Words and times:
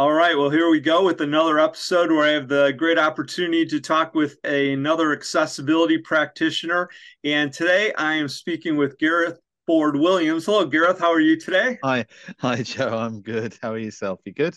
All 0.00 0.14
right, 0.14 0.34
well, 0.34 0.48
here 0.48 0.70
we 0.70 0.80
go 0.80 1.04
with 1.04 1.20
another 1.20 1.58
episode 1.58 2.10
where 2.10 2.24
I 2.24 2.30
have 2.30 2.48
the 2.48 2.72
great 2.72 2.96
opportunity 2.96 3.66
to 3.66 3.80
talk 3.80 4.14
with 4.14 4.38
another 4.44 5.12
accessibility 5.12 5.98
practitioner. 5.98 6.88
And 7.22 7.52
today 7.52 7.92
I 7.92 8.14
am 8.14 8.26
speaking 8.26 8.78
with 8.78 8.96
Gareth 8.96 9.38
Ford 9.66 9.96
Williams. 9.96 10.46
Hello, 10.46 10.64
Gareth. 10.64 10.98
How 10.98 11.12
are 11.12 11.20
you 11.20 11.38
today? 11.38 11.78
Hi, 11.84 12.06
hi, 12.38 12.62
Joe. 12.62 12.96
I'm 12.96 13.20
good. 13.20 13.58
How 13.60 13.72
are 13.72 13.78
you 13.78 13.84
yourself? 13.84 14.20
You 14.24 14.32
good? 14.32 14.56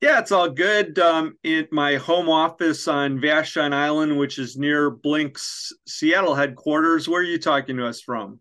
Yeah, 0.00 0.20
it's 0.20 0.32
all 0.32 0.48
good. 0.48 0.98
Um, 0.98 1.36
in 1.44 1.68
my 1.70 1.96
home 1.96 2.30
office 2.30 2.88
on 2.88 3.18
Vashon 3.18 3.74
Island, 3.74 4.16
which 4.16 4.38
is 4.38 4.56
near 4.56 4.88
Blink's 4.90 5.70
Seattle 5.86 6.34
headquarters. 6.34 7.06
Where 7.06 7.20
are 7.20 7.24
you 7.24 7.38
talking 7.38 7.76
to 7.76 7.86
us 7.86 8.00
from? 8.00 8.40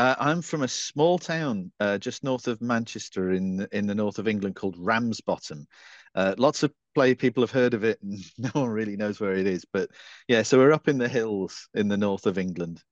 Uh, 0.00 0.14
I'm 0.18 0.40
from 0.40 0.62
a 0.62 0.68
small 0.68 1.18
town 1.18 1.70
uh, 1.78 1.98
just 1.98 2.24
north 2.24 2.48
of 2.48 2.62
Manchester 2.62 3.32
in 3.32 3.68
in 3.70 3.86
the 3.86 3.94
north 3.94 4.18
of 4.18 4.26
England 4.26 4.56
called 4.56 4.76
Ramsbottom. 4.78 5.66
Uh, 6.14 6.34
lots 6.38 6.62
of 6.62 6.72
play 6.94 7.14
people 7.14 7.42
have 7.42 7.50
heard 7.50 7.74
of 7.74 7.84
it, 7.84 8.00
and 8.02 8.18
no 8.38 8.48
one 8.54 8.70
really 8.70 8.96
knows 8.96 9.20
where 9.20 9.34
it 9.34 9.46
is. 9.46 9.66
But 9.70 9.90
yeah, 10.26 10.40
so 10.40 10.56
we're 10.56 10.72
up 10.72 10.88
in 10.88 10.96
the 10.96 11.06
hills 11.06 11.68
in 11.74 11.88
the 11.88 11.98
north 11.98 12.24
of 12.24 12.38
England. 12.38 12.82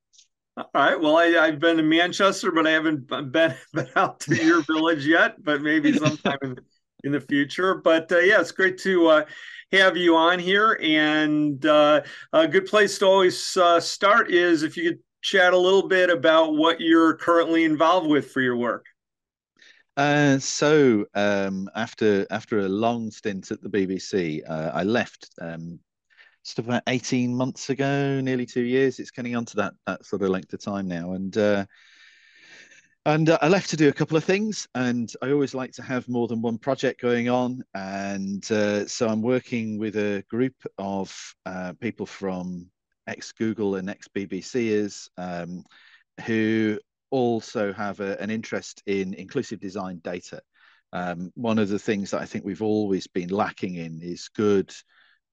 All 0.58 0.68
right. 0.74 1.00
Well, 1.00 1.16
I, 1.16 1.46
have 1.46 1.60
been 1.60 1.78
to 1.78 1.82
Manchester, 1.82 2.52
but 2.52 2.66
I 2.66 2.72
haven't 2.72 3.06
been, 3.06 3.54
been 3.72 3.88
out 3.96 4.20
to 4.20 4.44
your 4.44 4.60
village 4.64 5.06
yet. 5.06 5.42
But 5.42 5.62
maybe 5.62 5.94
sometime 5.94 6.36
in, 6.42 6.58
in 7.04 7.12
the 7.12 7.22
future. 7.22 7.76
But 7.76 8.12
uh, 8.12 8.18
yeah, 8.18 8.42
it's 8.42 8.52
great 8.52 8.76
to 8.80 9.06
uh, 9.06 9.24
have 9.72 9.96
you 9.96 10.14
on 10.14 10.38
here. 10.38 10.78
And 10.82 11.64
uh, 11.64 12.02
a 12.34 12.46
good 12.46 12.66
place 12.66 12.98
to 12.98 13.06
always 13.06 13.56
uh, 13.56 13.80
start 13.80 14.30
is 14.30 14.62
if 14.62 14.76
you 14.76 14.90
could 14.90 15.00
chat 15.22 15.52
a 15.52 15.58
little 15.58 15.88
bit 15.88 16.10
about 16.10 16.54
what 16.54 16.80
you're 16.80 17.14
currently 17.14 17.64
involved 17.64 18.08
with 18.08 18.30
for 18.30 18.40
your 18.40 18.56
work. 18.56 18.86
Uh, 19.96 20.38
so 20.38 21.04
um, 21.14 21.68
after 21.74 22.24
after 22.30 22.60
a 22.60 22.68
long 22.68 23.10
stint 23.10 23.50
at 23.50 23.60
the 23.60 23.68
BBC, 23.68 24.48
uh, 24.48 24.70
I 24.72 24.84
left 24.84 25.28
um, 25.40 25.80
just 26.44 26.60
about 26.60 26.84
eighteen 26.86 27.34
months 27.34 27.68
ago, 27.68 28.20
nearly 28.20 28.46
two 28.46 28.62
years. 28.62 29.00
It's 29.00 29.10
getting 29.10 29.34
on 29.34 29.44
to 29.46 29.56
that 29.56 29.74
that 29.86 30.06
sort 30.06 30.22
of 30.22 30.30
length 30.30 30.52
of 30.52 30.62
time 30.62 30.86
now, 30.86 31.14
and 31.14 31.36
uh, 31.36 31.66
and 33.06 33.28
uh, 33.28 33.38
I 33.42 33.48
left 33.48 33.70
to 33.70 33.76
do 33.76 33.88
a 33.88 33.92
couple 33.92 34.16
of 34.16 34.22
things. 34.22 34.68
And 34.76 35.12
I 35.20 35.32
always 35.32 35.52
like 35.52 35.72
to 35.72 35.82
have 35.82 36.08
more 36.08 36.28
than 36.28 36.42
one 36.42 36.58
project 36.58 37.00
going 37.00 37.28
on, 37.28 37.64
and 37.74 38.48
uh, 38.52 38.86
so 38.86 39.08
I'm 39.08 39.20
working 39.20 39.78
with 39.78 39.96
a 39.96 40.22
group 40.30 40.54
of 40.78 41.12
uh, 41.44 41.72
people 41.80 42.06
from 42.06 42.70
ex 43.08 43.32
Google 43.32 43.76
and 43.76 43.90
ex 43.90 44.06
BBCers 44.08 45.08
um, 45.16 45.64
who 46.26 46.78
also 47.10 47.72
have 47.72 48.00
a, 48.00 48.20
an 48.20 48.30
interest 48.30 48.82
in 48.86 49.14
inclusive 49.14 49.60
design 49.60 50.00
data. 50.04 50.40
Um, 50.92 51.32
one 51.34 51.58
of 51.58 51.68
the 51.68 51.78
things 51.78 52.10
that 52.10 52.20
I 52.20 52.26
think 52.26 52.44
we've 52.44 52.62
always 52.62 53.06
been 53.06 53.28
lacking 53.28 53.74
in 53.74 54.00
is 54.02 54.28
good 54.28 54.72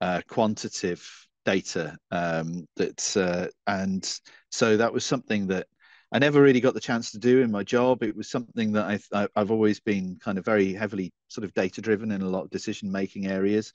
uh, 0.00 0.22
quantitative 0.28 1.06
data. 1.44 1.96
Um, 2.10 2.66
that 2.76 3.16
uh, 3.16 3.48
and 3.66 4.18
so 4.50 4.76
that 4.76 4.92
was 4.92 5.04
something 5.04 5.46
that 5.48 5.66
I 6.12 6.18
never 6.18 6.40
really 6.40 6.60
got 6.60 6.74
the 6.74 6.80
chance 6.80 7.10
to 7.12 7.18
do 7.18 7.40
in 7.42 7.50
my 7.50 7.64
job. 7.64 8.02
It 8.02 8.16
was 8.16 8.30
something 8.30 8.72
that 8.72 9.00
I, 9.12 9.28
have 9.34 9.50
always 9.50 9.80
been 9.80 10.18
kind 10.22 10.38
of 10.38 10.44
very 10.44 10.72
heavily 10.72 11.12
sort 11.28 11.44
of 11.44 11.54
data 11.54 11.80
driven 11.80 12.12
in 12.12 12.22
a 12.22 12.28
lot 12.28 12.44
of 12.44 12.50
decision 12.50 12.92
making 12.92 13.26
areas 13.26 13.72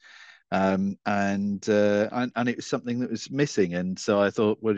um, 0.52 0.98
and, 1.06 1.68
uh, 1.70 2.10
and 2.12 2.32
and 2.36 2.50
it 2.50 2.58
was 2.58 2.68
something 2.68 3.00
that 3.00 3.12
was 3.12 3.32
missing. 3.32 3.74
And 3.74 3.98
so 3.98 4.22
I 4.22 4.30
thought, 4.30 4.60
well, 4.62 4.76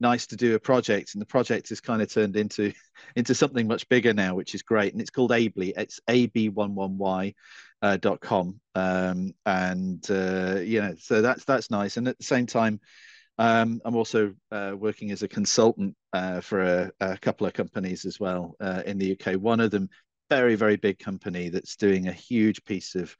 nice 0.00 0.26
to 0.28 0.36
do 0.36 0.54
a 0.54 0.60
project, 0.60 1.14
and 1.14 1.20
the 1.20 1.26
project 1.26 1.70
has 1.70 1.80
kind 1.80 2.02
of 2.02 2.12
turned 2.12 2.36
into 2.36 2.72
into 3.16 3.34
something 3.34 3.66
much 3.66 3.88
bigger 3.88 4.12
now, 4.12 4.34
which 4.34 4.54
is 4.54 4.62
great. 4.62 4.92
And 4.92 5.00
it's 5.00 5.10
called 5.10 5.32
Ably. 5.32 5.74
It's 5.76 6.00
ab11y. 6.08 7.34
Uh, 7.82 7.98
dot 7.98 8.18
com 8.22 8.58
um, 8.74 9.34
and 9.44 10.10
uh, 10.10 10.58
you 10.60 10.80
know 10.80 10.94
so 10.98 11.20
that's 11.20 11.44
that's 11.44 11.70
nice 11.70 11.98
and 11.98 12.08
at 12.08 12.16
the 12.16 12.24
same 12.24 12.46
time 12.46 12.80
um, 13.38 13.80
I'm 13.84 13.96
also 13.96 14.34
uh, 14.50 14.72
working 14.76 15.10
as 15.10 15.22
a 15.22 15.28
consultant 15.28 15.94
uh, 16.12 16.40
for 16.40 16.62
a, 16.62 16.90
a, 17.00 17.18
couple 17.18 17.46
of 17.46 17.52
companies 17.52 18.04
as 18.04 18.18
well 18.18 18.56
uh, 18.60 18.82
in 18.86 18.98
the 18.98 19.12
UK. 19.12 19.34
One 19.34 19.60
of 19.60 19.70
them, 19.70 19.90
very, 20.30 20.54
very 20.54 20.76
big 20.76 20.98
company 20.98 21.50
that's 21.50 21.76
doing 21.76 22.08
a 22.08 22.12
huge 22.12 22.64
piece 22.64 22.94
of 22.94 23.14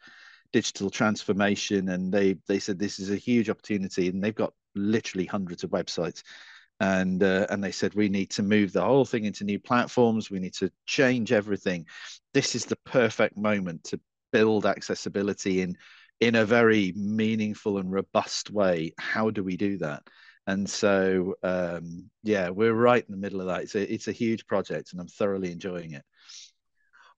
digital 0.56 0.88
transformation 0.88 1.90
and 1.90 2.10
they 2.10 2.34
they 2.48 2.58
said 2.58 2.78
this 2.78 2.98
is 2.98 3.10
a 3.10 3.16
huge 3.16 3.50
opportunity 3.50 4.08
and 4.08 4.24
they've 4.24 4.34
got 4.34 4.54
literally 4.74 5.26
hundreds 5.26 5.64
of 5.64 5.70
websites. 5.70 6.22
And 6.80 7.22
uh, 7.22 7.46
and 7.50 7.62
they 7.62 7.72
said 7.72 7.92
we 7.94 8.08
need 8.08 8.30
to 8.30 8.42
move 8.42 8.72
the 8.72 8.82
whole 8.82 9.04
thing 9.04 9.26
into 9.26 9.44
new 9.44 9.58
platforms. 9.58 10.30
We 10.30 10.38
need 10.38 10.54
to 10.54 10.70
change 10.86 11.30
everything. 11.30 11.84
This 12.32 12.54
is 12.54 12.64
the 12.64 12.78
perfect 12.86 13.36
moment 13.36 13.84
to 13.84 14.00
build 14.32 14.64
accessibility 14.64 15.60
in 15.60 15.76
in 16.20 16.36
a 16.36 16.46
very 16.46 16.94
meaningful 16.96 17.76
and 17.76 17.92
robust 17.92 18.50
way. 18.50 18.94
How 18.98 19.28
do 19.28 19.44
we 19.44 19.58
do 19.58 19.76
that? 19.78 20.04
And 20.46 20.66
so 20.70 21.34
um, 21.42 22.08
yeah 22.22 22.48
we're 22.48 22.72
right 22.72 23.04
in 23.06 23.12
the 23.12 23.20
middle 23.20 23.42
of 23.42 23.48
that. 23.48 23.64
It's 23.64 23.74
a, 23.74 23.92
it's 23.92 24.08
a 24.08 24.12
huge 24.12 24.46
project 24.46 24.92
and 24.92 25.00
i'm 25.02 25.08
thoroughly 25.08 25.52
enjoying 25.52 25.92
it 25.92 26.04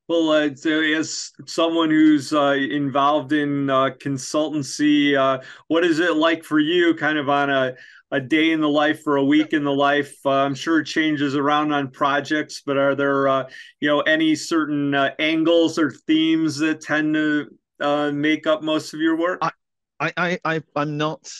well, 0.08 0.30
uh, 0.30 0.48
as 0.48 1.32
someone 1.44 1.90
who's 1.90 2.32
uh, 2.32 2.56
involved 2.58 3.34
in 3.34 3.68
uh, 3.68 3.90
consultancy, 3.90 5.14
uh, 5.14 5.42
what 5.66 5.84
is 5.84 5.98
it 5.98 6.16
like 6.16 6.44
for 6.44 6.58
you, 6.58 6.94
kind 6.94 7.18
of 7.18 7.28
on 7.28 7.50
a, 7.50 7.74
a 8.10 8.18
day 8.18 8.52
in 8.52 8.60
the 8.62 8.68
life 8.68 9.06
or 9.06 9.16
a 9.16 9.24
week 9.24 9.52
in 9.52 9.64
the 9.64 9.70
life? 9.70 10.16
Uh, 10.24 10.30
I'm 10.30 10.54
sure 10.54 10.80
it 10.80 10.86
changes 10.86 11.36
around 11.36 11.72
on 11.72 11.90
projects, 11.90 12.62
but 12.64 12.78
are 12.78 12.94
there, 12.94 13.28
uh, 13.28 13.50
you 13.80 13.88
know, 13.88 14.00
any 14.00 14.34
certain 14.34 14.94
angles 15.18 15.78
or 15.78 15.90
themes 15.90 16.56
that 16.58 16.80
tend 16.80 17.14
to 17.14 18.12
make 18.12 18.46
up 18.46 18.62
most 18.62 18.94
of 18.94 19.00
your 19.00 19.18
work? 19.18 19.40
I, 20.00 20.12
I, 20.16 20.38
I, 20.42 20.62
I'm 20.74 20.96
not. 20.96 21.30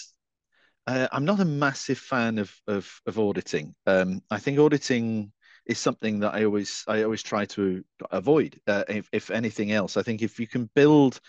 I'm 0.87 1.27
not 1.27 1.41
a 1.41 1.45
massive 1.45 1.99
fan 1.99 2.39
of 2.39 2.51
of, 2.67 2.91
of 3.07 3.19
auditing. 3.19 3.75
Um, 3.87 4.23
I 4.31 4.39
think 4.39 4.59
auditing 4.59 5.33
is 5.69 5.79
something 5.79 6.21
that 6.21 6.35
I 6.35 6.45
always 6.45 6.85
I 6.89 7.03
always 7.03 7.23
try 7.23 7.45
to 7.47 7.85
avoid. 8.11 8.59
Uh, 8.67 8.85
if, 8.89 9.09
if 9.13 9.31
anything 9.31 9.71
else, 9.71 9.97
I 9.97 10.03
think 10.03 10.23
if 10.23 10.41
you 10.41 10.47
can 10.47 10.69
build 10.75 11.21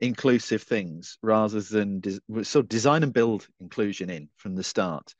inclusive 0.00 0.62
things 0.62 1.18
rather 1.22 1.60
than 1.60 2.00
de- 2.00 2.44
so 2.44 2.62
design 2.62 3.02
and 3.02 3.12
build 3.12 3.48
inclusion 3.60 4.08
in 4.08 4.28
from 4.36 4.54
the 4.54 4.62
start 4.62 5.14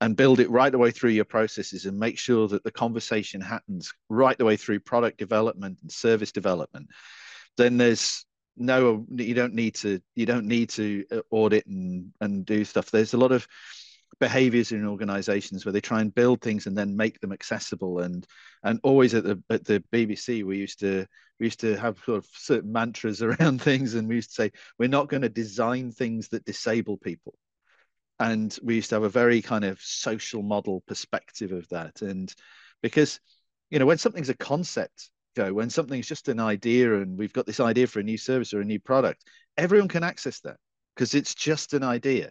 and 0.00 0.16
build 0.16 0.38
it 0.40 0.48
right 0.50 0.70
the 0.70 0.78
way 0.78 0.92
through 0.92 1.10
your 1.10 1.24
processes 1.24 1.84
and 1.84 1.98
make 1.98 2.16
sure 2.16 2.46
that 2.46 2.62
the 2.62 2.70
conversation 2.70 3.40
happens 3.40 3.92
right 4.08 4.38
the 4.38 4.44
way 4.44 4.56
through 4.56 4.78
product 4.78 5.18
development 5.18 5.78
and 5.82 5.90
service 5.90 6.30
development 6.30 6.86
then 7.56 7.76
there's 7.76 8.24
no 8.56 9.04
you 9.16 9.34
don't 9.34 9.54
need 9.54 9.74
to 9.74 10.00
you 10.14 10.26
don't 10.26 10.46
need 10.46 10.68
to 10.68 11.04
uh, 11.10 11.20
audit 11.32 11.66
and 11.66 12.12
and 12.20 12.46
do 12.46 12.64
stuff 12.64 12.90
there's 12.90 13.14
a 13.14 13.18
lot 13.18 13.32
of 13.32 13.48
behaviors 14.18 14.72
in 14.72 14.86
organizations 14.86 15.64
where 15.64 15.72
they 15.72 15.80
try 15.80 16.00
and 16.00 16.14
build 16.14 16.40
things 16.40 16.66
and 16.66 16.76
then 16.76 16.96
make 16.96 17.20
them 17.20 17.32
accessible. 17.32 18.00
And 18.00 18.26
and 18.62 18.80
always 18.82 19.14
at 19.14 19.24
the 19.24 19.42
at 19.50 19.64
the 19.64 19.82
BBC 19.92 20.44
we 20.44 20.58
used 20.58 20.80
to 20.80 21.06
we 21.38 21.46
used 21.46 21.60
to 21.60 21.76
have 21.76 21.98
sort 22.04 22.18
of 22.18 22.26
certain 22.32 22.72
mantras 22.72 23.22
around 23.22 23.62
things. 23.62 23.94
And 23.94 24.08
we 24.08 24.16
used 24.16 24.30
to 24.30 24.34
say 24.34 24.52
we're 24.78 24.88
not 24.88 25.08
going 25.08 25.22
to 25.22 25.28
design 25.28 25.92
things 25.92 26.28
that 26.28 26.44
disable 26.44 26.96
people. 26.96 27.34
And 28.18 28.56
we 28.62 28.74
used 28.74 28.90
to 28.90 28.96
have 28.96 29.04
a 29.04 29.08
very 29.08 29.40
kind 29.40 29.64
of 29.64 29.80
social 29.80 30.42
model 30.42 30.82
perspective 30.86 31.52
of 31.52 31.66
that. 31.70 32.02
And 32.02 32.34
because 32.82 33.20
you 33.70 33.78
know 33.78 33.86
when 33.86 33.98
something's 33.98 34.28
a 34.28 34.34
concept 34.34 35.10
go 35.36 35.52
when 35.52 35.70
something's 35.70 36.08
just 36.08 36.28
an 36.28 36.40
idea 36.40 37.00
and 37.00 37.16
we've 37.16 37.32
got 37.32 37.46
this 37.46 37.60
idea 37.60 37.86
for 37.86 38.00
a 38.00 38.04
new 38.04 38.18
service 38.18 38.52
or 38.52 38.60
a 38.60 38.64
new 38.64 38.80
product 38.80 39.22
everyone 39.56 39.88
can 39.88 40.02
access 40.02 40.40
that 40.40 40.56
because 40.94 41.14
it's 41.14 41.34
just 41.34 41.72
an 41.72 41.84
idea 41.84 42.30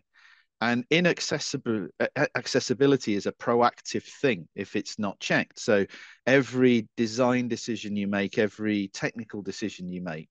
and 0.61 0.85
inaccessible 0.89 1.88
accessibility 2.35 3.15
is 3.15 3.25
a 3.25 3.31
proactive 3.31 4.03
thing 4.03 4.47
if 4.56 4.75
it's 4.75 5.00
not 5.00 5.19
checked. 5.19 5.59
So 5.59 5.85
every 6.25 6.88
design 6.97 7.47
decision 7.47 7.95
you 7.95 8.07
make 8.07 8.38
every 8.38 8.89
technical 8.89 9.41
decision 9.41 9.89
you 9.89 10.01
make 10.01 10.29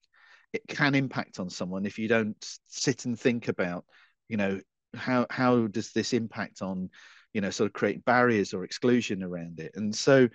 it 0.53 0.61
can 0.67 0.95
impact 0.95 1.39
on 1.39 1.49
someone 1.49 1.85
if 1.85 1.99
you 1.99 2.07
don't 2.07 2.35
sit 2.67 3.05
and 3.05 3.19
think 3.19 3.47
about 3.47 3.85
you 4.27 4.37
know 4.37 4.59
how 4.95 5.25
how 5.29 5.67
does 5.67 5.91
this 5.91 6.13
impact 6.13 6.61
on 6.61 6.89
you 7.33 7.41
know 7.41 7.49
sort 7.49 7.67
of 7.67 7.73
create 7.73 8.03
barriers 8.05 8.53
or 8.53 8.63
exclusion 8.63 9.23
around 9.23 9.59
it. 9.59 9.71
And 9.75 9.95
so 9.95 10.27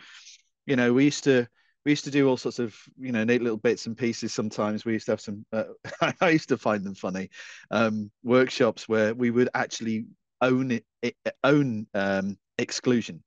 you 0.67 0.77
know 0.77 0.93
we 0.93 1.05
used 1.05 1.25
to 1.25 1.49
we 1.85 1.93
used 1.93 2.05
to 2.05 2.11
do 2.11 2.29
all 2.29 2.37
sorts 2.37 2.59
of 2.59 2.77
you 2.99 3.13
know 3.13 3.25
neat 3.25 3.43
little 3.43 3.59
bits 3.59 3.87
and 3.87 3.97
pieces 3.97 4.33
sometimes. 4.33 4.85
We 4.85 4.93
used 4.95 5.07
to 5.07 5.13
have 5.13 5.21
some 5.21 5.45
uh, 5.53 5.65
i 6.21 6.31
used 6.31 6.49
to 6.49 6.59
find 6.59 6.85
them 6.85 6.95
funny 6.95 7.31
um, 7.71 8.11
workshops 8.23 8.89
where 8.89 9.15
we 9.15 9.31
would 9.31 9.49
actually 9.55 10.07
own 10.41 10.71
it, 10.71 10.85
it 11.03 11.17
own 11.43 11.87
um, 11.95 12.39
exclusion. 12.59 13.23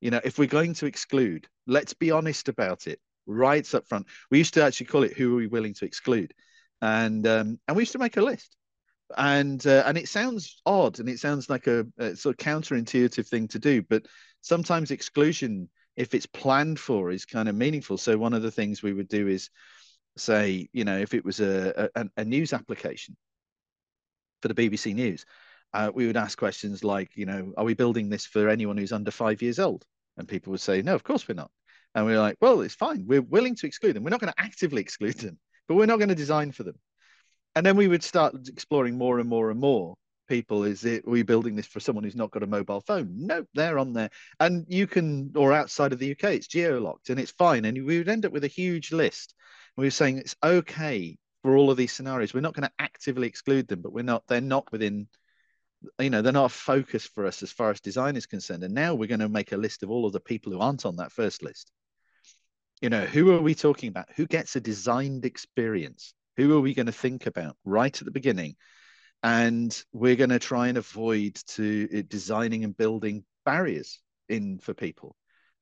You 0.00 0.10
know 0.10 0.20
if 0.24 0.38
we're 0.38 0.48
going 0.48 0.74
to 0.74 0.86
exclude 0.86 1.46
let's 1.66 1.94
be 1.94 2.10
honest 2.10 2.48
about 2.48 2.86
it 2.86 3.00
right 3.26 3.74
up 3.74 3.86
front. 3.86 4.06
We 4.30 4.38
used 4.38 4.54
to 4.54 4.64
actually 4.64 4.86
call 4.86 5.04
it 5.04 5.16
who 5.16 5.34
are 5.34 5.36
we 5.36 5.46
willing 5.46 5.74
to 5.74 5.84
exclude? 5.84 6.32
And 6.82 7.26
um, 7.26 7.60
and 7.68 7.76
we 7.76 7.82
used 7.82 7.92
to 7.92 7.98
make 7.98 8.16
a 8.16 8.22
list. 8.22 8.56
And 9.16 9.64
uh, 9.66 9.82
and 9.86 9.98
it 9.98 10.08
sounds 10.08 10.60
odd 10.64 11.00
and 11.00 11.08
it 11.08 11.18
sounds 11.18 11.50
like 11.50 11.66
a, 11.66 11.86
a 11.98 12.16
sort 12.16 12.34
of 12.40 12.46
counterintuitive 12.46 13.26
thing 13.26 13.48
to 13.48 13.58
do 13.58 13.82
but 13.82 14.06
sometimes 14.40 14.92
exclusion 14.92 15.68
if 15.96 16.14
it's 16.14 16.26
planned 16.26 16.78
for 16.78 17.10
is 17.10 17.24
kind 17.24 17.48
of 17.48 17.54
meaningful. 17.54 17.98
So 17.98 18.16
one 18.16 18.34
of 18.34 18.42
the 18.42 18.50
things 18.50 18.82
we 18.82 18.92
would 18.92 19.08
do 19.08 19.28
is 19.28 19.50
say 20.16 20.68
you 20.72 20.84
know 20.84 20.98
if 20.98 21.14
it 21.14 21.24
was 21.24 21.40
a 21.40 21.88
a, 21.94 22.06
a 22.16 22.24
news 22.24 22.52
application 22.52 23.16
for 24.42 24.48
the 24.48 24.54
bbc 24.54 24.92
news 24.92 25.24
uh, 25.72 25.90
we 25.94 26.06
would 26.06 26.16
ask 26.16 26.36
questions 26.38 26.82
like 26.82 27.16
you 27.16 27.26
know 27.26 27.52
are 27.56 27.64
we 27.64 27.74
building 27.74 28.08
this 28.08 28.26
for 28.26 28.48
anyone 28.48 28.76
who's 28.76 28.92
under 28.92 29.10
five 29.10 29.42
years 29.42 29.58
old? 29.58 29.84
And 30.16 30.28
people 30.28 30.50
would 30.50 30.60
say 30.60 30.82
no 30.82 30.94
of 30.94 31.04
course 31.04 31.28
we're 31.28 31.34
not. 31.34 31.50
And 31.94 32.06
we're 32.06 32.20
like 32.20 32.36
well 32.40 32.60
it's 32.62 32.74
fine. 32.74 33.04
We're 33.06 33.22
willing 33.22 33.54
to 33.56 33.66
exclude 33.66 33.94
them. 33.94 34.04
We're 34.04 34.10
not 34.10 34.20
going 34.20 34.32
to 34.32 34.40
actively 34.40 34.82
exclude 34.86 35.18
them 35.18 35.38
but 35.68 35.76
we're 35.76 35.86
not 35.86 35.98
going 35.98 36.08
to 36.08 36.14
design 36.14 36.50
for 36.50 36.64
them. 36.64 36.74
And 37.54 37.64
then 37.64 37.76
we 37.76 37.88
would 37.88 38.02
start 38.02 38.34
exploring 38.48 38.98
more 38.98 39.20
and 39.20 39.28
more 39.28 39.50
and 39.50 39.60
more 39.60 39.94
people 40.30 40.62
is 40.62 40.84
it 40.84 41.04
are 41.06 41.10
we 41.10 41.24
building 41.24 41.56
this 41.56 41.66
for 41.66 41.80
someone 41.80 42.04
who's 42.04 42.14
not 42.14 42.30
got 42.30 42.44
a 42.44 42.46
mobile 42.46 42.80
phone. 42.80 43.12
Nope 43.16 43.48
they're 43.52 43.78
on 43.78 43.92
there. 43.92 44.10
And 44.38 44.64
you 44.68 44.86
can 44.86 45.32
or 45.34 45.52
outside 45.52 45.92
of 45.92 45.98
the 45.98 46.12
uk 46.12 46.22
it's 46.22 46.46
geo-locked 46.46 47.10
and 47.10 47.18
it's 47.18 47.32
fine. 47.32 47.64
And 47.64 47.84
we 47.84 47.98
would 47.98 48.08
end 48.08 48.24
up 48.24 48.32
with 48.32 48.44
a 48.44 48.48
huge 48.62 48.92
list. 48.92 49.34
We 49.76 49.86
were 49.86 49.90
saying 49.90 50.18
it's 50.18 50.36
okay 50.42 51.18
for 51.42 51.56
all 51.56 51.70
of 51.70 51.76
these 51.76 51.92
scenarios. 51.92 52.32
We're 52.32 52.40
not 52.40 52.54
going 52.54 52.68
to 52.68 52.74
actively 52.78 53.26
exclude 53.26 53.66
them 53.66 53.82
but 53.82 53.92
we're 53.92 54.04
not 54.04 54.22
they're 54.28 54.40
not 54.40 54.70
within 54.70 55.08
you 55.98 56.10
know 56.10 56.22
they're 56.22 56.32
not 56.32 56.44
a 56.44 56.48
focus 56.50 57.06
for 57.06 57.26
us 57.26 57.42
as 57.42 57.50
far 57.50 57.70
as 57.70 57.80
design 57.80 58.16
is 58.16 58.26
concerned. 58.26 58.62
And 58.62 58.72
now 58.72 58.94
we're 58.94 59.08
going 59.08 59.20
to 59.20 59.28
make 59.28 59.50
a 59.50 59.56
list 59.56 59.82
of 59.82 59.90
all 59.90 60.06
of 60.06 60.12
the 60.12 60.20
people 60.20 60.52
who 60.52 60.60
aren't 60.60 60.86
on 60.86 60.96
that 60.96 61.12
first 61.12 61.42
list. 61.42 61.72
You 62.80 62.88
know 62.88 63.04
who 63.04 63.32
are 63.32 63.42
we 63.42 63.56
talking 63.56 63.88
about? 63.88 64.06
Who 64.14 64.26
gets 64.26 64.54
a 64.54 64.60
designed 64.60 65.24
experience? 65.24 66.14
Who 66.36 66.56
are 66.56 66.60
we 66.60 66.72
going 66.72 66.86
to 66.86 66.92
think 66.92 67.26
about 67.26 67.56
right 67.64 68.00
at 68.00 68.04
the 68.04 68.12
beginning? 68.12 68.54
And 69.22 69.82
we're 69.92 70.16
going 70.16 70.30
to 70.30 70.38
try 70.38 70.68
and 70.68 70.78
avoid 70.78 71.34
to 71.48 72.02
designing 72.04 72.64
and 72.64 72.76
building 72.76 73.24
barriers 73.44 74.00
in 74.28 74.58
for 74.58 74.74
people, 74.74 75.16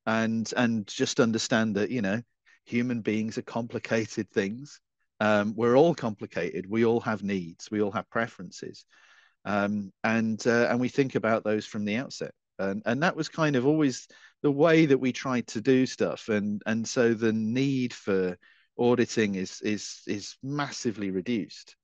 and 0.06 0.52
and 0.56 0.86
just 0.86 1.18
understand 1.20 1.76
that 1.76 1.90
you 1.90 2.02
know 2.02 2.22
human 2.64 3.00
beings 3.00 3.38
are 3.38 3.42
complicated 3.42 4.30
things. 4.30 4.80
Um, 5.20 5.54
we're 5.56 5.76
all 5.76 5.94
complicated. 5.94 6.66
We 6.68 6.84
all 6.84 7.00
have 7.00 7.22
needs. 7.22 7.70
We 7.70 7.82
all 7.82 7.90
have 7.90 8.08
preferences, 8.10 8.84
um, 9.44 9.92
and 10.04 10.44
uh, 10.46 10.68
and 10.70 10.78
we 10.78 10.88
think 10.88 11.16
about 11.16 11.42
those 11.44 11.66
from 11.66 11.84
the 11.84 11.96
outset. 11.96 12.32
And 12.60 12.82
and 12.86 13.02
that 13.02 13.16
was 13.16 13.28
kind 13.28 13.56
of 13.56 13.66
always 13.66 14.06
the 14.42 14.52
way 14.52 14.86
that 14.86 14.98
we 14.98 15.12
tried 15.12 15.46
to 15.48 15.60
do 15.60 15.86
stuff. 15.86 16.28
And 16.28 16.62
and 16.66 16.86
so 16.86 17.14
the 17.14 17.32
need 17.32 17.92
for 17.92 18.36
auditing 18.78 19.34
is 19.34 19.60
is 19.62 20.02
is 20.06 20.36
massively 20.42 21.10
reduced 21.10 21.76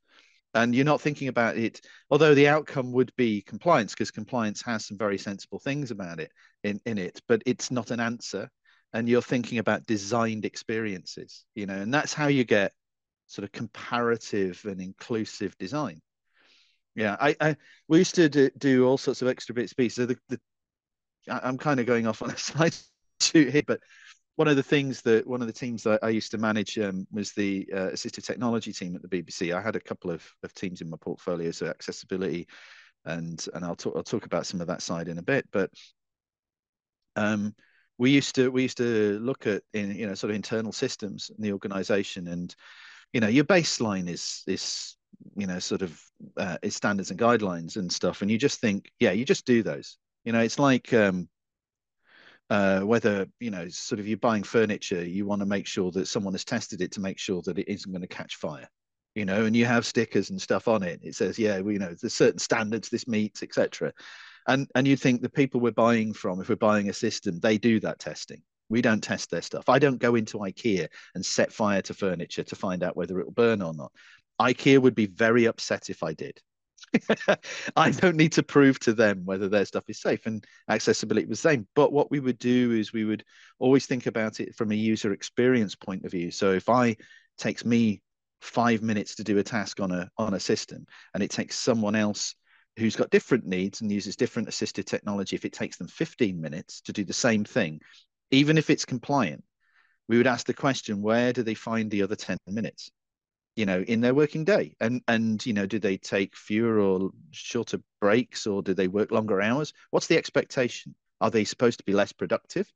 and 0.55 0.75
you're 0.75 0.85
not 0.85 1.01
thinking 1.01 1.29
about 1.29 1.57
it 1.57 1.81
although 2.11 2.35
the 2.35 2.49
outcome 2.49 2.93
would 2.93 3.13
be 3.17 3.43
compliance 3.43 3.93
because 3.93 4.11
compliance 4.11 4.63
has 4.63 4.87
some 4.87 4.97
very 4.97 5.19
sensible 5.19 5.59
things 5.59 5.91
about 5.91 6.21
it 6.21 6.31
in, 6.63 6.81
in 6.87 6.99
it 6.99 7.21
but 7.29 7.43
it's 7.47 7.71
not 7.71 7.91
an 7.91 8.01
answer 8.01 8.49
and 8.93 9.09
you're 9.09 9.23
thinking 9.23 9.59
about 9.59 9.87
designed 9.87 10.45
experiences 10.45 11.45
you 11.55 11.67
know 11.67 11.75
and 11.75 11.93
that's 11.93 12.15
how 12.15 12.29
you 12.29 12.45
get 12.45 12.73
sort 13.27 13.45
of 13.45 13.53
comparative 13.53 14.61
and 14.65 14.81
inclusive 14.81 15.57
design. 15.59 16.01
Yeah 16.95 17.17
i, 17.21 17.37
I 17.41 17.57
we 17.89 17.99
used 17.99 18.15
to 18.17 18.29
do, 18.29 18.51
do 18.57 18.87
all 18.87 18.99
sorts 18.99 19.23
of 19.23 19.29
extra 19.29 19.55
bits 19.55 19.73
pieces 19.73 19.97
so 19.97 20.07
the, 20.07 20.17
the 20.29 20.41
i'm 21.29 21.59
kind 21.59 21.81
of 21.81 21.87
going 21.87 22.07
off 22.07 22.23
on 22.23 22.31
a 22.31 22.39
side 22.39 22.75
shoot 23.21 23.51
here 23.51 23.63
but 23.67 23.81
one 24.37 24.49
of 24.49 24.57
the 24.57 24.63
things 24.63 25.01
that 25.03 25.27
one 25.27 25.41
of 25.41 25.47
the 25.47 25.53
teams 25.53 25.85
that 25.85 26.01
I 26.03 26.09
used 26.09 26.33
to 26.33 26.39
manage 26.39 26.79
um, 26.79 27.07
was 27.13 27.33
the 27.33 27.69
uh, 27.73 27.91
assistive 27.91 28.25
technology 28.25 28.73
team 28.73 28.97
at 28.97 29.03
the 29.03 29.09
BBC. 29.09 29.55
I 29.55 29.61
had 29.61 29.77
a 29.77 29.81
couple 29.81 30.11
of, 30.11 30.29
of 30.43 30.53
teams 30.55 30.81
in 30.81 30.91
my 30.91 30.97
portfolio, 31.01 31.53
so 31.53 31.67
accessibility, 31.67 32.49
and 33.05 33.45
and 33.55 33.65
I'll 33.65 33.77
talk 33.77 33.95
I'll 33.97 34.03
talk 34.03 34.27
about 34.27 34.47
some 34.47 34.61
of 34.61 34.67
that 34.67 34.83
side 34.83 35.09
in 35.09 35.19
a 35.19 35.23
bit. 35.23 35.47
But 35.53 35.71
um, 37.15 37.55
we 37.97 38.11
used 38.11 38.35
to 38.35 38.51
we 38.51 38.63
used 38.63 38.79
to 38.79 39.19
look 39.21 39.47
at 39.47 39.63
in 39.73 39.95
you 39.95 40.07
know 40.07 40.15
sort 40.15 40.31
of 40.31 40.37
internal 40.37 40.73
systems 40.73 41.31
in 41.37 41.43
the 41.43 41.53
organisation, 41.53 42.27
and 42.27 42.55
you 43.13 43.21
know 43.21 43.29
your 43.29 43.45
baseline 43.45 44.09
is 44.09 44.43
is 44.49 44.97
you 45.37 45.47
know 45.47 45.61
sort 45.61 45.83
of 45.83 46.01
uh, 46.37 46.59
is 46.63 46.75
standards 46.75 47.13
and 47.13 47.21
guidelines 47.21 47.77
and 47.77 47.93
stuff, 47.93 48.23
and 48.23 48.31
you 48.33 48.39
just 48.39 48.61
think 48.61 48.91
yeah 48.99 49.13
you 49.13 49.25
just 49.25 49.47
do 49.47 49.63
those. 49.63 49.97
You 50.25 50.33
know 50.33 50.41
it's 50.41 50.59
like 50.59 50.93
um, 50.93 51.29
uh, 52.55 52.81
whether 52.81 53.27
you 53.41 53.51
know 53.51 53.69
sort 53.69 53.99
of 53.99 54.07
you're 54.07 54.17
buying 54.17 54.45
furniture 54.45 55.05
you 55.05 55.27
want 55.27 55.41
to 55.41 55.47
make 55.47 55.67
sure 55.67 55.91
that 55.91 56.07
someone 56.07 56.35
has 56.35 56.45
tested 56.45 56.81
it 56.81 56.93
to 56.93 57.01
make 57.01 57.19
sure 57.19 57.43
that 57.43 57.59
it 57.59 57.69
isn't 57.69 57.93
going 57.93 58.09
to 58.09 58.17
catch 58.21 58.37
fire 58.37 58.69
you 59.15 59.25
know 59.25 59.45
and 59.45 59.57
you 59.57 59.65
have 59.65 59.87
stickers 59.87 60.31
and 60.31 60.41
stuff 60.41 60.69
on 60.69 60.83
it. 60.83 61.01
It 61.03 61.15
says 61.15 61.39
yeah 61.39 61.61
well, 61.61 61.73
you 61.73 61.79
know 61.79 61.95
there's 62.01 62.15
certain 62.15 62.39
standards 62.39 62.89
this 62.89 63.09
meets 63.09 63.43
etc 63.43 63.93
and 64.47 64.69
and 64.75 64.87
you'd 64.87 65.01
think 65.01 65.21
the 65.21 65.29
people 65.29 65.61
we're 65.61 65.73
buying 65.73 66.13
from 66.13 66.41
if 66.41 66.49
we're 66.49 66.57
buying 66.57 66.89
a 66.89 66.93
system 66.93 67.41
they 67.41 67.59
do 67.59 67.81
that 67.81 67.99
testing. 67.99 68.43
We 68.71 68.81
don't 68.81 69.03
test 69.03 69.31
their 69.31 69.43
stuff. 69.43 69.69
I 69.69 69.79
don't 69.79 69.99
go 69.99 70.15
into 70.15 70.39
ikea 70.39 70.89
and 71.15 71.25
set 71.25 71.53
fire 71.53 71.83
to 71.83 71.95
furniture 71.95 72.45
to 72.45 72.57
find 72.57 72.83
out 72.83 72.97
whether 72.97 73.21
it 73.21 73.27
will 73.27 73.33
burn 73.33 73.61
or 73.63 73.75
not. 73.75 73.93
Ikea 74.41 74.81
would 74.81 74.95
be 74.95 75.07
very 75.07 75.45
upset 75.45 75.91
if 75.91 76.03
i 76.03 76.13
did 76.13 76.41
I 77.77 77.91
don't 77.91 78.17
need 78.17 78.33
to 78.33 78.43
prove 78.43 78.79
to 78.81 78.93
them 78.93 79.25
whether 79.25 79.49
their 79.49 79.65
stuff 79.65 79.85
is 79.89 80.01
safe 80.01 80.27
and 80.27 80.45
accessibility 80.69 81.27
was 81.27 81.43
the 81.43 81.51
same. 81.51 81.67
But 81.75 81.93
what 81.93 82.11
we 82.11 82.21
would 82.21 82.39
do 82.39 82.73
is 82.73 82.93
we 82.93 83.05
would 83.05 83.25
always 83.59 83.87
think 83.87 84.07
about 84.07 84.41
it 84.41 84.55
from 84.55 84.73
a 84.73 84.77
user 84.77 85.13
experience 85.13 85.75
point 85.75 86.05
of 86.05 86.11
view. 86.11 86.31
So 86.31 86.53
if 86.53 86.69
I 86.69 86.97
takes 87.39 87.65
me 87.65 88.03
five 88.41 88.83
minutes 88.83 89.17
to 89.17 89.25
do 89.25 89.39
a 89.39 89.43
task 89.43 89.81
on 89.81 89.91
a 89.91 90.09
on 90.19 90.35
a 90.35 90.41
system 90.41 90.87
and 91.15 91.23
it 91.23 91.31
takes 91.31 91.59
someone 91.59 91.95
else 91.95 92.35
who's 92.77 92.97
got 92.97 93.11
different 93.11 93.47
needs 93.47 93.81
and 93.81 93.91
uses 93.91 94.17
different 94.17 94.49
assistive 94.49 94.85
technology, 94.85 95.37
if 95.37 95.45
it 95.45 95.53
takes 95.53 95.77
them 95.77 95.89
15 95.89 96.41
minutes 96.41 96.81
to 96.83 96.93
do 96.93 97.05
the 97.05 97.13
same 97.13 97.45
thing, 97.45 97.81
even 98.31 98.59
if 98.59 98.69
it's 98.69 98.85
compliant, 98.85 99.45
we 100.09 100.19
would 100.19 100.27
ask 100.27 100.47
the 100.47 100.55
question, 100.55 101.01
where 101.01 101.33
do 101.33 101.43
they 101.43 101.55
find 101.55 101.91
the 101.91 102.03
other 102.03 102.17
10 102.17 102.37
minutes? 102.49 102.91
You 103.57 103.67
know 103.67 103.81
in 103.81 104.01
their 104.01 104.15
working 104.15 104.45
day? 104.45 104.75
And 104.81 105.03
and 105.09 105.45
you 105.45 105.53
know 105.53 105.67
do 105.67 105.79
they 105.79 105.97
take 105.97 106.37
fewer 106.37 106.81
or 106.81 107.11
shorter 107.31 107.79
breaks 108.01 108.47
or 108.47 108.63
do 108.63 108.75
they 108.75 108.89
work 108.89 109.11
longer 109.11 109.41
hours? 109.41 109.73
What's 109.91 110.07
the 110.07 110.19
expectation? 110.19 110.95
Are 111.21 111.31
they 111.31 111.45
supposed 111.45 111.79
to 111.79 111.85
be 111.85 111.93
less 111.93 112.13
productive? 112.13 112.71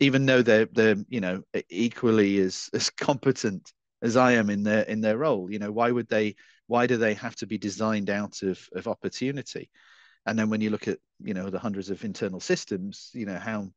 Even 0.00 0.26
though 0.26 0.42
they're 0.42 0.66
they're 0.66 0.96
you 1.08 1.20
know 1.20 1.42
equally 1.70 2.38
as 2.38 2.70
as 2.74 2.90
competent 2.90 3.72
as 4.00 4.16
i 4.16 4.30
am 4.30 4.48
in 4.48 4.62
their 4.62 4.82
in 4.84 5.00
their 5.00 5.18
role 5.18 5.50
you 5.50 5.58
know 5.58 5.72
why 5.72 5.90
would 5.90 6.08
they 6.08 6.36
why 6.68 6.86
do 6.86 6.96
they 6.96 7.14
have 7.14 7.34
to 7.34 7.46
be 7.46 7.58
designed 7.58 8.10
out 8.10 8.42
of 8.42 8.60
of 8.72 8.86
opportunity? 8.86 9.68
And 10.26 10.38
then 10.38 10.50
when 10.50 10.60
you 10.60 10.70
look 10.70 10.86
at 10.86 10.98
you 11.20 11.34
know 11.34 11.50
the 11.50 11.58
hundreds 11.58 11.90
of 11.90 12.04
internal 12.04 12.40
systems 12.40 13.10
you 13.14 13.26
know 13.26 13.38
how 13.38 13.68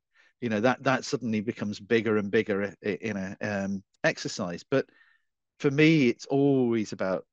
you 0.42 0.50
know 0.50 0.60
that 0.60 0.84
that 0.84 1.06
suddenly 1.06 1.42
becomes 1.42 1.80
bigger 1.80 2.18
and 2.18 2.30
bigger 2.30 2.74
in 2.84 3.18
a 3.18 3.38
um, 3.42 3.84
exercise. 4.04 4.64
But 4.70 4.86
for 5.62 5.72
me, 5.72 6.10
it's 6.10 6.26
always 6.26 6.92
about 6.92 7.26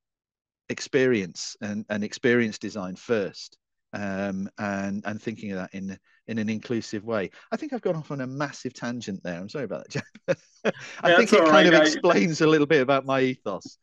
experience 0.69 1.57
and, 1.63 1.87
and 1.89 2.05
experience 2.05 2.59
design 2.59 2.95
first. 2.95 3.57
Um, 3.95 4.51
and 4.59 5.03
and 5.07 5.21
thinking 5.21 5.53
of 5.53 5.59
that 5.59 5.73
in 5.73 5.99
in 6.27 6.37
an 6.37 6.51
inclusive 6.51 7.07
way. 7.07 7.31
I 7.51 7.57
think 7.57 7.73
I've 7.73 7.81
gone 7.81 7.97
off 7.97 8.11
on 8.11 8.21
a 8.21 8.27
massive 8.27 8.75
tangent 8.75 9.23
there. 9.23 9.41
I'm 9.41 9.49
sorry 9.49 9.65
about 9.65 9.89
that, 9.89 10.03
Jeff. 10.29 10.37
I 11.03 11.09
yeah, 11.09 11.17
think 11.17 11.33
it 11.33 11.39
kind 11.39 11.53
right. 11.53 11.67
of 11.73 11.81
explains 11.81 12.43
a 12.43 12.47
little 12.47 12.67
bit 12.67 12.83
about 12.83 13.07
my 13.07 13.23
ethos. 13.23 13.79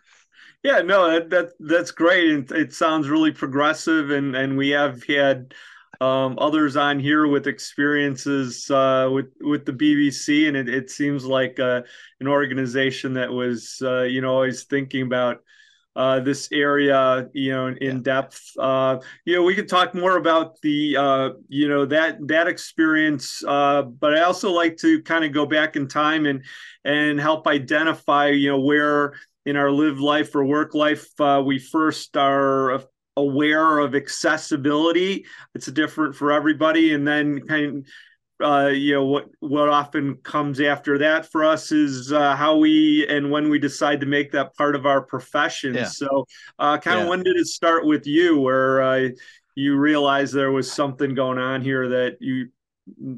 Yeah, 0.62 0.82
no, 0.82 1.10
that, 1.10 1.32
that 1.32 1.54
that's 1.60 1.90
great, 1.90 2.30
and 2.30 2.52
it 2.52 2.72
sounds 2.72 3.10
really 3.10 3.32
progressive. 3.32 4.12
And 4.12 4.36
and 4.36 4.56
we 4.56 4.70
have 4.70 5.04
had 5.06 5.56
um, 6.02 6.38
others 6.40 6.76
on 6.76 7.00
here 7.00 7.28
with 7.28 7.48
experiences 7.48 8.70
uh, 8.70 9.10
with 9.12 9.28
with 9.42 9.66
the 9.66 9.74
BBC, 9.74 10.48
and 10.48 10.58
it, 10.58 10.68
it 10.68 10.90
seems 10.90 11.26
like 11.26 11.60
uh, 11.60 11.82
an 12.20 12.28
organization 12.28 13.14
that 13.14 13.32
was 13.32 13.82
uh, 13.84 14.04
you 14.04 14.22
know 14.22 14.34
always 14.34 14.64
thinking 14.64 15.04
about 15.04 15.40
uh, 15.96 16.20
this 16.20 16.50
area 16.52 17.30
you 17.34 17.52
know 17.52 17.68
in, 17.68 17.78
in 17.78 17.96
yeah. 17.98 18.02
depth. 18.04 18.52
Uh, 18.60 19.00
you 19.26 19.36
know, 19.36 19.44
we 19.44 19.56
could 19.56 19.70
talk 19.70 19.96
more 19.96 20.18
about 20.18 20.60
the 20.62 20.98
uh, 20.98 21.30
you 21.48 21.70
know 21.70 21.86
that 21.86 22.18
that 22.28 22.48
experience, 22.48 23.42
but 23.46 23.96
I 24.04 24.22
also 24.22 24.52
like 24.52 24.78
to 24.78 25.02
kind 25.04 25.24
of 25.24 25.32
go 25.32 25.46
back 25.46 25.76
in 25.76 25.88
time 25.88 26.26
and 26.26 26.44
and 26.84 27.20
help 27.20 27.48
identify 27.48 28.30
you 28.30 28.50
know 28.50 28.60
where 28.60 29.14
in 29.46 29.56
our 29.56 29.72
live 29.72 30.00
life 30.00 30.36
or 30.36 30.44
work 30.44 30.74
life 30.74 31.08
we 31.46 31.60
first 31.60 32.18
are 32.18 32.84
aware 33.18 33.80
of 33.80 33.96
accessibility. 33.96 35.26
It's 35.54 35.68
different 35.68 36.16
for 36.16 36.32
everybody, 36.32 36.94
and 36.94 37.08
then 37.08 37.42
kind 37.42 37.78
of 37.78 37.86
uh, 38.44 38.68
you 38.68 38.94
know 38.94 39.06
what 39.06 39.30
what 39.40 39.70
often 39.70 40.16
comes 40.18 40.60
after 40.60 40.98
that 40.98 41.32
for 41.32 41.46
us 41.46 41.72
is 41.72 42.12
uh, 42.12 42.36
how 42.36 42.58
we 42.58 43.08
and 43.08 43.32
when 43.32 43.50
we 43.50 43.60
decide 43.60 44.02
to 44.02 44.06
make 44.06 44.32
that 44.32 44.56
part 44.56 44.76
of 44.76 44.86
our 44.86 45.02
profession. 45.02 45.74
Yeah. 45.74 45.86
So, 45.86 46.26
uh, 46.60 46.78
kind 46.78 47.00
of 47.00 47.06
yeah. 47.06 47.10
when 47.10 47.24
did 47.24 47.38
it 47.38 47.48
start 47.48 47.86
with 47.86 48.06
you, 48.06 48.40
where 48.40 48.82
uh, 48.82 49.10
you 49.56 49.78
realized 49.78 50.34
there 50.34 50.52
was 50.52 50.72
something 50.72 51.16
going 51.16 51.40
on 51.40 51.62
here 51.62 51.88
that 51.90 52.18
you 52.20 52.50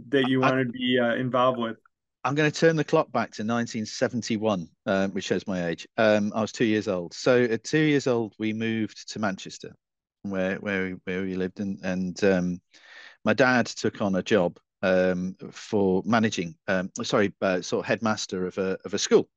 that 0.10 0.28
you 0.28 0.40
wanted 0.40 0.68
I, 0.68 0.72
to 0.72 0.72
be 0.72 1.00
uh, 1.00 1.16
involved 1.16 1.60
with? 1.60 1.78
I'm 2.24 2.36
going 2.36 2.52
to 2.52 2.60
turn 2.60 2.76
the 2.76 2.84
clock 2.84 3.12
back 3.12 3.32
to 3.32 3.44
1971, 3.44 4.68
um, 4.86 5.12
which 5.12 5.26
shows 5.26 5.48
my 5.48 5.68
age. 5.68 5.88
Um, 5.98 6.34
I 6.36 6.42
was 6.42 6.52
two 6.52 6.66
years 6.66 6.88
old. 6.88 7.14
So 7.14 7.44
at 7.44 7.64
two 7.64 7.80
years 7.80 8.06
old, 8.06 8.34
we 8.38 8.52
moved 8.54 9.10
to 9.14 9.20
Manchester, 9.20 9.74
where 10.24 10.56
where 10.58 10.92
where 11.04 11.22
we 11.22 11.36
lived, 11.36 11.60
and 11.60 11.80
and 11.84 12.24
um, 12.24 12.62
my 13.24 13.34
dad 13.34 13.66
took 13.66 14.02
on 14.02 14.16
a 14.16 14.24
job 14.24 14.58
um, 14.82 15.36
for 15.52 16.04
managing, 16.06 16.56
um, 16.68 16.92
sorry, 17.04 17.34
uh, 17.42 17.62
sort 17.62 17.86
of 17.86 17.88
headmaster 17.88 18.46
of 18.48 18.58
a 18.58 18.78
of 18.86 18.94
a 18.94 18.98
school, 18.98 19.30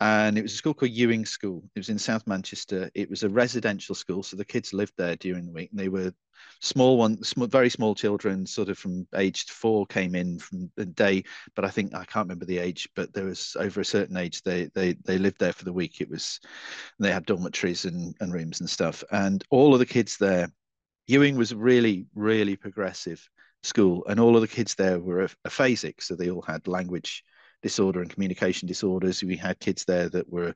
and 0.00 0.36
it 0.36 0.42
was 0.42 0.52
a 0.52 0.56
school 0.56 0.74
called 0.74 0.90
Ewing 0.90 1.24
School. 1.24 1.62
It 1.74 1.78
was 1.78 1.88
in 1.88 1.98
South 1.98 2.26
Manchester. 2.26 2.90
It 2.94 3.08
was 3.08 3.22
a 3.22 3.28
residential 3.28 3.94
school, 3.94 4.22
so 4.22 4.36
the 4.36 4.44
kids 4.44 4.72
lived 4.72 4.94
there 4.96 5.16
during 5.16 5.46
the 5.46 5.52
week. 5.52 5.70
And 5.70 5.78
they 5.78 5.88
were 5.88 6.12
small 6.60 6.98
one, 6.98 7.22
small, 7.22 7.46
very 7.46 7.70
small 7.70 7.94
children, 7.94 8.46
sort 8.46 8.68
of 8.68 8.78
from 8.78 9.06
aged 9.14 9.50
four 9.50 9.86
came 9.86 10.14
in 10.14 10.38
from 10.38 10.70
the 10.76 10.84
day. 10.84 11.24
But 11.54 11.64
I 11.64 11.68
think 11.68 11.94
I 11.94 12.04
can't 12.04 12.26
remember 12.26 12.44
the 12.44 12.58
age, 12.58 12.88
but 12.96 13.12
there 13.12 13.26
was 13.26 13.56
over 13.58 13.80
a 13.80 13.84
certain 13.84 14.16
age 14.16 14.42
they 14.42 14.68
they 14.74 14.94
they 15.04 15.18
lived 15.18 15.38
there 15.38 15.52
for 15.52 15.64
the 15.64 15.72
week. 15.72 16.00
It 16.00 16.10
was 16.10 16.40
they 16.98 17.12
had 17.12 17.26
dormitories 17.26 17.84
and, 17.84 18.16
and 18.20 18.32
rooms 18.32 18.60
and 18.60 18.68
stuff, 18.68 19.04
and 19.12 19.44
all 19.50 19.74
of 19.74 19.78
the 19.78 19.86
kids 19.86 20.16
there. 20.18 20.50
Ewing 21.06 21.36
was 21.36 21.54
really 21.54 22.06
really 22.14 22.56
progressive 22.56 23.26
school, 23.62 24.04
and 24.08 24.18
all 24.18 24.34
of 24.34 24.42
the 24.42 24.48
kids 24.48 24.74
there 24.74 24.98
were 24.98 25.28
aphasic, 25.46 26.02
so 26.02 26.16
they 26.16 26.30
all 26.30 26.42
had 26.42 26.66
language 26.66 27.24
disorder 27.64 28.02
and 28.02 28.10
communication 28.10 28.68
disorders. 28.68 29.24
We 29.24 29.36
had 29.36 29.58
kids 29.58 29.84
there 29.86 30.10
that 30.10 30.30
were 30.30 30.54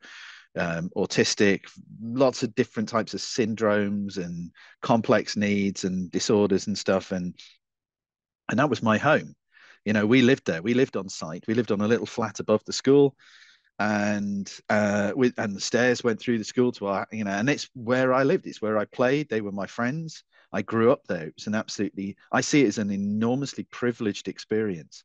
um, 0.57 0.91
autistic, 0.95 1.63
lots 2.01 2.43
of 2.43 2.55
different 2.55 2.89
types 2.89 3.15
of 3.15 3.21
syndromes 3.21 4.19
and 4.19 4.53
complex 4.83 5.37
needs 5.37 5.85
and 5.85 6.11
disorders 6.11 6.67
and 6.67 6.77
stuff, 6.79 7.11
and 7.11 7.35
and 8.51 8.59
that 8.59 8.71
was 8.71 8.83
my 8.83 8.99
home. 8.99 9.35
You 9.85 9.95
know, 9.95 10.07
we 10.07 10.21
lived 10.21 10.47
there. 10.47 10.63
We 10.63 10.75
lived 10.75 10.97
on 10.97 11.09
site. 11.09 11.45
We 11.49 11.55
lived 11.55 11.73
on 11.73 11.81
a 11.81 11.89
little 11.89 12.07
flat 12.07 12.41
above 12.41 12.63
the 12.67 12.75
school, 12.75 13.17
and 13.79 14.53
uh, 14.69 15.13
with 15.17 15.33
and 15.39 15.57
the 15.57 15.61
stairs 15.61 16.05
went 16.05 16.21
through 16.21 16.39
the 16.39 16.45
school 16.45 16.73
to 16.73 16.89
our, 16.89 17.07
you 17.11 17.25
know, 17.25 17.31
and 17.31 17.49
it's 17.49 17.71
where 17.75 18.13
I 18.13 18.23
lived. 18.23 18.47
It's 18.47 18.61
where 18.61 18.77
I 18.77 18.85
played. 18.85 19.31
They 19.31 19.41
were 19.41 19.53
my 19.53 19.67
friends. 19.67 20.25
I 20.53 20.63
grew 20.63 20.93
up 20.93 21.05
there. 21.09 21.27
It 21.29 21.35
was 21.37 21.47
an 21.47 21.55
absolutely, 21.55 22.17
I 22.33 22.41
see 22.41 22.65
it 22.65 22.69
as 22.69 22.79
an 22.79 22.91
enormously 22.91 23.65
privileged 23.71 24.29
experience 24.29 25.05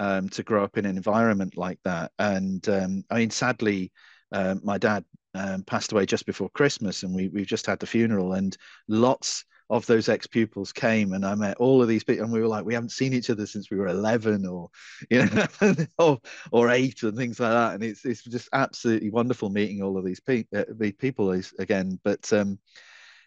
um, 0.00 0.30
to 0.30 0.42
grow 0.42 0.64
up 0.64 0.78
in 0.78 0.86
an 0.86 0.96
environment 0.96 1.58
like 1.58 1.78
that. 1.84 2.10
And 2.18 2.66
um, 2.70 3.04
I 3.10 3.18
mean, 3.18 3.30
sadly, 3.30 3.92
uh, 4.32 4.56
my 4.62 4.78
dad 4.78 5.04
um, 5.34 5.62
passed 5.62 5.92
away 5.92 6.06
just 6.06 6.24
before 6.24 6.48
Christmas, 6.48 7.02
and 7.02 7.14
we 7.14 7.28
we've 7.28 7.46
just 7.46 7.66
had 7.66 7.78
the 7.78 7.86
funeral, 7.86 8.32
and 8.32 8.56
lots 8.88 9.44
of 9.68 9.86
those 9.86 10.08
ex 10.08 10.26
pupils 10.26 10.72
came, 10.72 11.12
and 11.12 11.24
I 11.24 11.34
met 11.34 11.58
all 11.58 11.82
of 11.82 11.86
these 11.88 12.02
people, 12.02 12.24
and 12.24 12.32
we 12.32 12.40
were 12.40 12.48
like, 12.48 12.64
we 12.64 12.72
haven't 12.72 12.92
seen 12.92 13.12
each 13.12 13.28
other 13.28 13.44
since 13.44 13.70
we 13.70 13.76
were 13.76 13.88
eleven, 13.88 14.46
or 14.46 14.70
you 15.10 15.26
know, 15.26 15.86
or, 16.50 16.70
eight, 16.70 17.02
and 17.02 17.16
things 17.16 17.38
like 17.38 17.52
that. 17.52 17.74
And 17.74 17.84
it's 17.84 18.06
it's 18.06 18.24
just 18.24 18.48
absolutely 18.54 19.10
wonderful 19.10 19.50
meeting 19.50 19.82
all 19.82 19.98
of 19.98 20.04
these, 20.06 20.20
pe- 20.20 20.46
uh, 20.56 20.64
people 20.98 21.38
again. 21.58 22.00
But 22.02 22.32
um, 22.32 22.58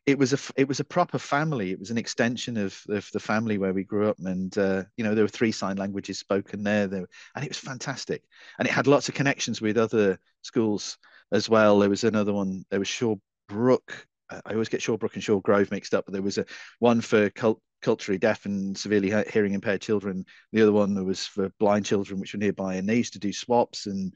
it 0.06 0.18
was 0.18 0.34
a 0.34 0.38
it 0.58 0.68
was 0.68 0.80
a 0.80 0.86
proper 0.86 1.18
family. 1.18 1.72
It 1.72 1.80
was 1.80 1.92
an 1.92 1.98
extension 1.98 2.58
of 2.58 2.78
of 2.90 3.10
the 3.14 3.20
family 3.20 3.58
where 3.58 3.74
we 3.74 3.84
grew 3.84 4.10
up, 4.10 4.18
and 4.20 4.56
uh, 4.58 4.84
you 4.98 5.04
know 5.04 5.16
there 5.16 5.24
were 5.24 5.30
three 5.30 5.52
sign 5.52 5.78
languages 5.78 6.20
spoken 6.20 6.64
there, 6.64 6.88
there, 6.88 7.08
and 7.36 7.46
it 7.46 7.50
was 7.50 7.58
fantastic. 7.58 8.24
And 8.60 8.68
it 8.68 8.72
had 8.72 8.88
lots 8.88 9.08
of 9.08 9.16
connections 9.16 9.62
with 9.62 9.78
other 9.78 10.20
schools 10.42 10.98
as 11.32 11.50
well. 11.50 11.80
There 11.80 11.90
was 11.90 12.04
another 12.04 12.34
one. 12.34 12.66
There 12.70 12.80
was 12.80 12.90
Shawbrook. 12.90 14.06
I 14.30 14.54
always 14.54 14.70
get 14.70 14.82
Shawbrook 14.82 15.14
and 15.14 15.24
Shawgrove 15.24 15.72
mixed 15.72 15.94
up, 15.94 16.06
but 16.06 16.14
there 16.14 16.22
was 16.22 16.38
a 16.38 16.46
one 16.80 17.02
for 17.02 17.30
cult, 17.30 17.62
culturally 17.82 18.18
deaf 18.18 18.46
and 18.46 18.78
severely 18.78 19.14
hearing 19.30 19.54
impaired 19.54 19.82
children. 19.82 20.26
The 20.52 20.64
other 20.64 20.72
one 20.72 21.06
was 21.06 21.26
for 21.26 21.50
blind 21.60 21.86
children, 21.86 22.20
which 22.20 22.34
were 22.34 22.40
nearby, 22.40 22.76
and 22.76 22.90
they 22.90 22.98
used 22.98 23.14
to 23.14 23.20
do 23.20 23.32
swaps 23.32 23.86
and 23.86 24.14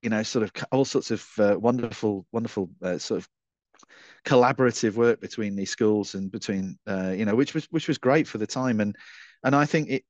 you 0.00 0.10
know 0.10 0.22
sort 0.22 0.44
of 0.44 0.52
all 0.70 0.86
sorts 0.86 1.10
of 1.10 1.28
uh, 1.38 1.56
wonderful, 1.58 2.24
wonderful 2.32 2.70
uh, 2.82 2.96
sort 2.96 3.20
of 3.20 3.28
collaborative 4.24 4.94
work 4.94 5.20
between 5.20 5.56
these 5.56 5.70
schools 5.70 6.14
and 6.14 6.30
between 6.30 6.78
uh, 6.86 7.12
you 7.16 7.24
know 7.24 7.34
which 7.34 7.54
was 7.54 7.66
which 7.66 7.88
was 7.88 7.98
great 7.98 8.26
for 8.26 8.38
the 8.38 8.46
time. 8.46 8.80
And 8.80 8.96
and 9.44 9.54
I 9.54 9.66
think 9.66 9.88
it 9.90 10.04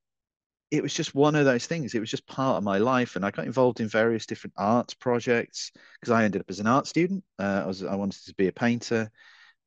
it 0.71 0.83
was 0.83 0.95
just 0.95 1.15
one 1.15 1.35
of 1.35 1.45
those 1.45 1.67
things. 1.67 1.95
It 1.95 2.01
was 2.01 2.11
just 2.11 2.27
part 2.27 2.57
of 2.57 2.65
my 2.65 2.79
life. 2.79 3.15
And 3.15 3.27
I 3.27 3.31
got 3.31 3.45
involved 3.45 3.81
in 3.81 3.89
various 3.89 4.25
different 4.25 4.55
arts 4.57 4.95
projects 4.95 5.71
because 6.01 6.11
I 6.11 6.25
ended 6.25 6.41
up 6.41 6.49
as 6.49 6.61
an 6.61 6.67
art 6.67 6.87
student. 6.87 7.23
Uh, 7.39 7.63
I 7.65 7.67
was 7.67 7.85
I 7.85 7.95
wanted 7.95 8.25
to 8.25 8.35
be 8.35 8.49
a 8.49 8.53
painter. 8.53 9.11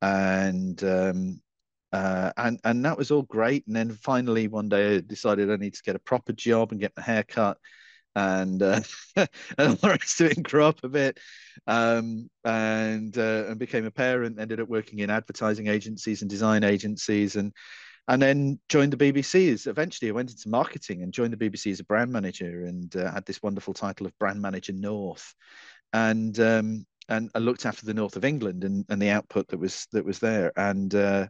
And 0.02 0.82
um, 0.82 1.40
uh, 1.92 2.32
and 2.36 2.60
and 2.64 2.84
that 2.84 2.98
was 2.98 3.12
all 3.12 3.22
great. 3.22 3.66
And 3.66 3.76
then 3.76 3.92
finally 3.92 4.48
one 4.48 4.68
day 4.68 4.96
I 4.96 5.00
decided 5.00 5.50
I 5.50 5.56
need 5.56 5.74
to 5.74 5.82
get 5.82 5.96
a 5.96 6.00
proper 6.00 6.32
job 6.32 6.72
and 6.72 6.80
get 6.80 6.96
my 6.96 7.02
hair 7.02 7.22
cut 7.22 7.58
and 8.16 8.62
uh, 8.62 8.80
and 9.16 9.78
the 9.78 9.88
rest 9.88 10.20
of 10.20 10.32
it 10.32 10.42
grew 10.42 10.64
up 10.64 10.82
a 10.82 10.88
bit. 10.88 11.18
Um, 11.66 12.28
and 12.44 13.16
uh, 13.16 13.44
and 13.48 13.58
became 13.58 13.84
a 13.84 13.90
parent 13.90 14.40
ended 14.40 14.60
up 14.60 14.68
working 14.68 14.98
in 14.98 15.10
advertising 15.10 15.68
agencies 15.68 16.22
and 16.22 16.30
design 16.30 16.64
agencies 16.64 17.36
and 17.36 17.52
and 18.08 18.22
then 18.22 18.58
joined 18.68 18.92
the 18.92 19.12
BBC 19.12 19.52
as 19.52 19.66
eventually 19.66 20.10
I 20.10 20.14
went 20.14 20.30
into 20.30 20.48
marketing 20.48 21.02
and 21.02 21.12
joined 21.12 21.32
the 21.32 21.50
BBC 21.50 21.72
as 21.72 21.80
a 21.80 21.84
brand 21.84 22.10
manager 22.10 22.64
and 22.64 22.94
uh, 22.96 23.12
had 23.12 23.26
this 23.26 23.42
wonderful 23.42 23.74
title 23.74 24.06
of 24.06 24.18
brand 24.18 24.40
manager 24.40 24.72
north. 24.72 25.34
And 25.92 26.38
um, 26.40 26.86
and 27.08 27.30
I 27.34 27.38
looked 27.38 27.66
after 27.66 27.84
the 27.84 27.94
north 27.94 28.16
of 28.16 28.24
England 28.24 28.64
and, 28.64 28.84
and 28.88 29.00
the 29.00 29.10
output 29.10 29.48
that 29.48 29.58
was 29.58 29.86
that 29.92 30.04
was 30.04 30.20
there. 30.20 30.52
And 30.56 30.94
uh, 30.94 31.26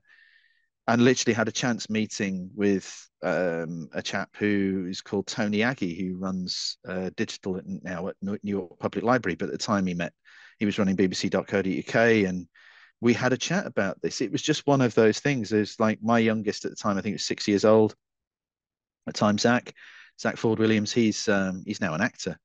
and 0.88 1.02
literally 1.02 1.35
had 1.35 1.49
a 1.49 1.52
chance 1.52 1.90
meeting 1.90 2.50
with 2.55 3.09
um, 3.23 3.88
a 3.93 4.02
chap 4.02 4.31
who 4.37 4.87
is 4.88 5.00
called 5.00 5.26
Tony 5.26 5.59
Ageh, 5.59 5.99
who 5.99 6.16
runs 6.16 6.78
uh, 6.87 7.11
digital 7.16 7.61
now 7.64 8.09
at 8.09 8.16
New 8.23 8.38
York 8.43 8.78
Public 8.78 9.05
Library. 9.05 9.35
But 9.35 9.47
at 9.47 9.52
the 9.52 9.59
time 9.59 9.87
he 9.87 9.95
met, 9.95 10.12
he 10.59 10.66
was 10.66 10.78
running 10.78 10.97
BBC.co.uk, 10.97 11.95
and 12.28 12.47
we 13.00 13.12
had 13.12 13.33
a 13.33 13.37
chat 13.37 13.66
about 13.66 14.00
this. 14.00 14.21
It 14.21 14.31
was 14.31 14.43
just 14.43 14.66
one 14.66 14.81
of 14.81 14.95
those 14.95 15.19
things. 15.19 15.50
There's 15.50 15.78
like 15.81 15.99
my 16.02 16.21
youngest 16.21 16.64
at 16.64 16.71
the 16.71 16.76
time, 16.76 16.97
I 16.97 17.00
think 17.00 17.14
was 17.14 17.25
six 17.25 17.49
years 17.49 17.64
old. 17.64 17.93
At 19.09 19.14
the 19.14 19.19
time, 19.19 19.38
Zach, 19.38 19.75
Zach 20.21 20.37
Ford 20.37 20.61
Williams, 20.61 20.93
he's 20.93 21.28
um, 21.28 21.64
he's 21.66 21.81
now 21.81 21.95
an 21.95 22.00
actor. 22.00 22.38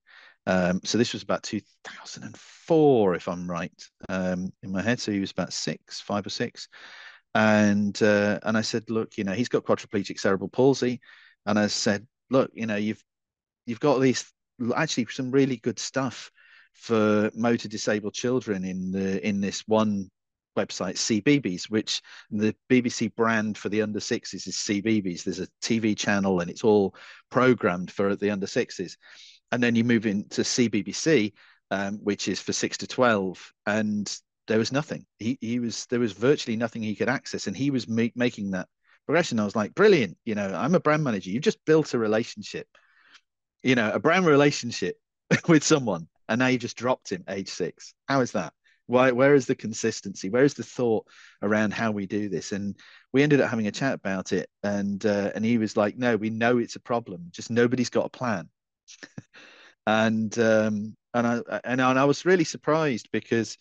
Um, 0.47 0.81
so 0.83 0.97
this 0.97 1.13
was 1.13 1.21
about 1.21 1.43
2004, 1.43 3.15
if 3.15 3.27
I'm 3.27 3.49
right, 3.49 3.71
um, 4.09 4.51
in 4.63 4.71
my 4.71 4.81
head. 4.81 4.99
So 4.99 5.11
he 5.11 5.19
was 5.19 5.29
about 5.29 5.53
six, 5.53 6.01
five 6.01 6.25
or 6.25 6.31
six 6.31 6.67
and 7.35 8.01
uh, 8.01 8.39
and 8.43 8.57
I 8.57 8.61
said, 8.61 8.89
look, 8.89 9.17
you 9.17 9.23
know, 9.23 9.33
he's 9.33 9.49
got 9.49 9.63
quadriplegic 9.63 10.19
cerebral 10.19 10.49
palsy, 10.49 11.01
and 11.45 11.57
I 11.57 11.67
said, 11.67 12.05
look, 12.29 12.51
you 12.53 12.65
know, 12.65 12.75
you've 12.75 13.03
you've 13.65 13.79
got 13.79 13.99
these 13.99 14.31
actually 14.75 15.07
some 15.09 15.31
really 15.31 15.57
good 15.57 15.79
stuff 15.79 16.31
for 16.73 17.31
motor 17.33 17.67
disabled 17.67 18.13
children 18.13 18.63
in 18.63 18.91
the 18.91 19.25
in 19.25 19.41
this 19.41 19.63
one 19.67 20.09
website 20.57 20.95
CBeebies, 20.95 21.69
which 21.69 22.01
the 22.29 22.55
BBC 22.69 23.13
brand 23.15 23.57
for 23.57 23.69
the 23.69 23.81
under 23.81 24.01
sixes 24.01 24.47
is 24.47 24.55
CBeebies. 24.55 25.23
There's 25.23 25.39
a 25.39 25.47
TV 25.61 25.97
channel 25.97 26.41
and 26.41 26.49
it's 26.49 26.63
all 26.63 26.95
programmed 27.29 27.91
for 27.91 28.15
the 28.15 28.29
under 28.29 28.47
sixes, 28.47 28.97
and 29.51 29.63
then 29.63 29.75
you 29.75 29.83
move 29.83 30.05
into 30.05 30.41
CBBC, 30.41 31.33
um, 31.71 31.99
which 32.03 32.27
is 32.27 32.41
for 32.41 32.53
six 32.53 32.77
to 32.79 32.87
twelve, 32.87 33.53
and 33.65 34.13
there 34.51 34.59
was 34.59 34.73
nothing. 34.73 35.05
He 35.17 35.37
he 35.39 35.59
was 35.59 35.85
there 35.85 35.99
was 36.01 36.11
virtually 36.11 36.57
nothing 36.57 36.83
he 36.83 36.93
could 36.93 37.07
access, 37.07 37.47
and 37.47 37.55
he 37.55 37.71
was 37.71 37.87
ma- 37.87 38.15
making 38.15 38.51
that 38.51 38.67
progression. 39.05 39.39
I 39.39 39.45
was 39.45 39.55
like, 39.55 39.73
brilliant. 39.73 40.17
You 40.25 40.35
know, 40.35 40.53
I'm 40.53 40.75
a 40.75 40.79
brand 40.81 41.05
manager. 41.05 41.29
You've 41.29 41.41
just 41.41 41.63
built 41.65 41.93
a 41.93 41.97
relationship. 41.97 42.67
You 43.63 43.75
know, 43.75 43.89
a 43.93 43.99
brand 43.99 44.25
relationship 44.25 44.97
with 45.47 45.63
someone, 45.63 46.09
and 46.27 46.39
now 46.39 46.47
you 46.47 46.57
just 46.57 46.75
dropped 46.75 47.13
him 47.13 47.23
age 47.29 47.47
six. 47.47 47.93
How 48.09 48.19
is 48.19 48.33
that? 48.33 48.51
Why? 48.87 49.11
Where 49.11 49.35
is 49.35 49.45
the 49.45 49.55
consistency? 49.55 50.29
Where 50.29 50.43
is 50.43 50.53
the 50.53 50.63
thought 50.63 51.07
around 51.41 51.71
how 51.71 51.91
we 51.91 52.05
do 52.05 52.27
this? 52.27 52.51
And 52.51 52.75
we 53.13 53.23
ended 53.23 53.39
up 53.39 53.49
having 53.49 53.67
a 53.67 53.71
chat 53.71 53.93
about 53.93 54.33
it, 54.33 54.49
and 54.63 55.05
uh, 55.05 55.31
and 55.33 55.45
he 55.45 55.59
was 55.59 55.77
like, 55.77 55.97
no, 55.97 56.17
we 56.17 56.29
know 56.29 56.57
it's 56.57 56.75
a 56.75 56.81
problem. 56.81 57.27
Just 57.31 57.51
nobody's 57.51 57.89
got 57.89 58.07
a 58.07 58.09
plan. 58.09 58.49
and 59.87 60.37
um, 60.39 60.97
and 61.13 61.25
I 61.25 61.61
and 61.63 61.81
I 61.81 62.03
was 62.03 62.25
really 62.25 62.43
surprised 62.43 63.07
because 63.13 63.57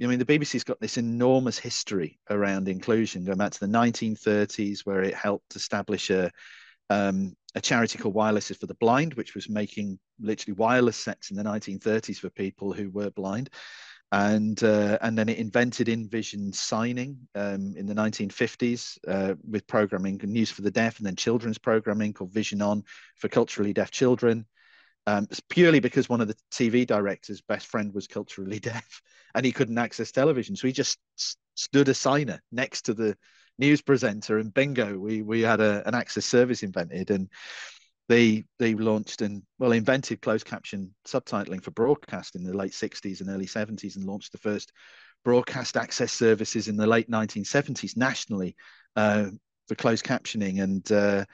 I 0.00 0.06
mean, 0.06 0.18
the 0.18 0.24
BBC's 0.24 0.64
got 0.64 0.80
this 0.80 0.98
enormous 0.98 1.58
history 1.58 2.18
around 2.30 2.68
inclusion, 2.68 3.24
going 3.24 3.38
back 3.38 3.52
to 3.52 3.60
the 3.60 3.66
1930s, 3.66 4.80
where 4.80 5.02
it 5.02 5.14
helped 5.14 5.54
establish 5.54 6.10
a 6.10 6.30
um, 6.90 7.34
a 7.54 7.60
charity 7.60 7.98
called 7.98 8.14
Wireless 8.14 8.48
for 8.48 8.66
the 8.66 8.74
Blind, 8.74 9.14
which 9.14 9.34
was 9.34 9.48
making 9.48 9.98
literally 10.20 10.54
wireless 10.56 10.96
sets 10.96 11.30
in 11.30 11.36
the 11.36 11.42
1930s 11.42 12.18
for 12.18 12.30
people 12.30 12.72
who 12.72 12.90
were 12.90 13.10
blind. 13.10 13.50
and 14.12 14.62
uh, 14.62 14.98
and 15.00 15.16
then 15.16 15.28
it 15.28 15.38
invented 15.38 15.86
InVision 15.86 16.54
signing 16.54 17.16
um, 17.34 17.74
in 17.76 17.86
the 17.86 17.94
1950s 17.94 18.98
uh, 19.08 19.34
with 19.48 19.66
programming 19.66 20.20
news 20.24 20.50
for 20.50 20.62
the 20.62 20.70
deaf, 20.70 20.98
and 20.98 21.06
then 21.06 21.16
children's 21.16 21.58
programming 21.58 22.12
called 22.12 22.32
Vision 22.32 22.60
On 22.62 22.82
for 23.16 23.28
culturally 23.28 23.72
deaf 23.72 23.90
children. 23.90 24.46
Um, 25.06 25.26
it's 25.30 25.40
purely 25.40 25.80
because 25.80 26.08
one 26.08 26.20
of 26.20 26.28
the 26.28 26.36
TV 26.52 26.86
directors' 26.86 27.40
best 27.40 27.66
friend 27.66 27.92
was 27.92 28.06
culturally 28.06 28.58
deaf, 28.60 29.02
and 29.34 29.44
he 29.44 29.52
couldn't 29.52 29.78
access 29.78 30.12
television, 30.12 30.56
so 30.56 30.66
he 30.66 30.72
just 30.72 30.98
stood 31.54 31.88
a 31.88 31.94
signer 31.94 32.40
next 32.50 32.82
to 32.82 32.94
the 32.94 33.16
news 33.58 33.82
presenter, 33.82 34.38
and 34.38 34.54
bingo, 34.54 34.98
we 34.98 35.22
we 35.22 35.40
had 35.40 35.60
a, 35.60 35.86
an 35.86 35.94
access 35.94 36.24
service 36.24 36.62
invented, 36.62 37.10
and 37.10 37.28
they 38.08 38.44
they 38.58 38.74
launched 38.74 39.22
and 39.22 39.42
well 39.58 39.72
invented 39.72 40.20
closed 40.20 40.44
caption 40.44 40.94
subtitling 41.06 41.62
for 41.62 41.70
broadcast 41.70 42.36
in 42.36 42.42
the 42.42 42.56
late 42.56 42.72
60s 42.72 43.20
and 43.20 43.30
early 43.30 43.46
70s 43.46 43.96
and 43.96 44.04
launched 44.04 44.32
the 44.32 44.38
first 44.38 44.72
broadcast 45.24 45.76
access 45.76 46.12
services 46.12 46.68
in 46.68 46.76
the 46.76 46.86
late 46.86 47.10
1970s 47.10 47.96
nationally 47.96 48.56
uh, 48.96 49.26
for 49.68 49.74
closed 49.76 50.04
captioning. 50.04 50.62
And 50.62 50.90
uh, 50.90 51.24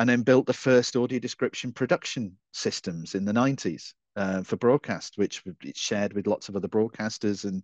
and 0.00 0.08
then 0.08 0.22
built 0.22 0.46
the 0.46 0.52
first 0.52 0.96
audio 0.96 1.18
description 1.18 1.72
production 1.72 2.36
systems 2.52 3.14
in 3.14 3.24
the 3.24 3.32
90s 3.32 3.92
uh, 4.16 4.42
for 4.42 4.56
broadcast 4.56 5.16
which 5.16 5.42
it 5.62 5.76
shared 5.76 6.12
with 6.14 6.26
lots 6.26 6.48
of 6.48 6.56
other 6.56 6.68
broadcasters 6.68 7.44
and 7.44 7.62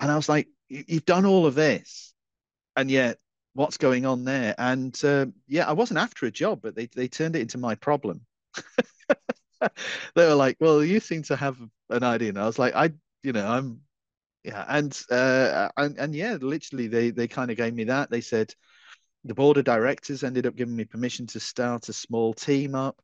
and 0.00 0.10
I 0.10 0.16
was 0.16 0.28
like 0.28 0.48
you've 0.68 1.06
done 1.06 1.24
all 1.24 1.46
of 1.46 1.54
this 1.54 2.12
and 2.76 2.90
yet 2.90 3.18
what's 3.54 3.76
going 3.76 4.06
on 4.06 4.24
there. 4.24 4.54
And 4.58 4.98
uh, 5.04 5.26
yeah, 5.46 5.68
I 5.68 5.72
wasn't 5.72 6.00
after 6.00 6.26
a 6.26 6.30
job, 6.30 6.60
but 6.62 6.74
they, 6.74 6.86
they 6.86 7.08
turned 7.08 7.36
it 7.36 7.42
into 7.42 7.58
my 7.58 7.74
problem. 7.74 8.22
they 9.60 10.26
were 10.26 10.34
like, 10.34 10.56
well, 10.60 10.82
you 10.82 11.00
seem 11.00 11.22
to 11.24 11.36
have 11.36 11.56
an 11.90 12.02
idea. 12.02 12.30
And 12.30 12.38
I 12.38 12.46
was 12.46 12.58
like, 12.58 12.74
I, 12.74 12.90
you 13.22 13.32
know, 13.32 13.46
I'm, 13.46 13.80
yeah. 14.44 14.64
And, 14.68 14.98
uh, 15.10 15.68
and, 15.76 15.98
and 15.98 16.14
yeah, 16.14 16.38
literally 16.40 16.88
they, 16.88 17.10
they 17.10 17.28
kind 17.28 17.50
of 17.50 17.56
gave 17.56 17.74
me 17.74 17.84
that. 17.84 18.10
They 18.10 18.22
said 18.22 18.54
the 19.24 19.34
board 19.34 19.56
of 19.56 19.64
directors 19.64 20.24
ended 20.24 20.46
up 20.46 20.56
giving 20.56 20.76
me 20.76 20.84
permission 20.84 21.26
to 21.28 21.40
start 21.40 21.88
a 21.88 21.92
small 21.92 22.34
team 22.34 22.74
up. 22.74 23.00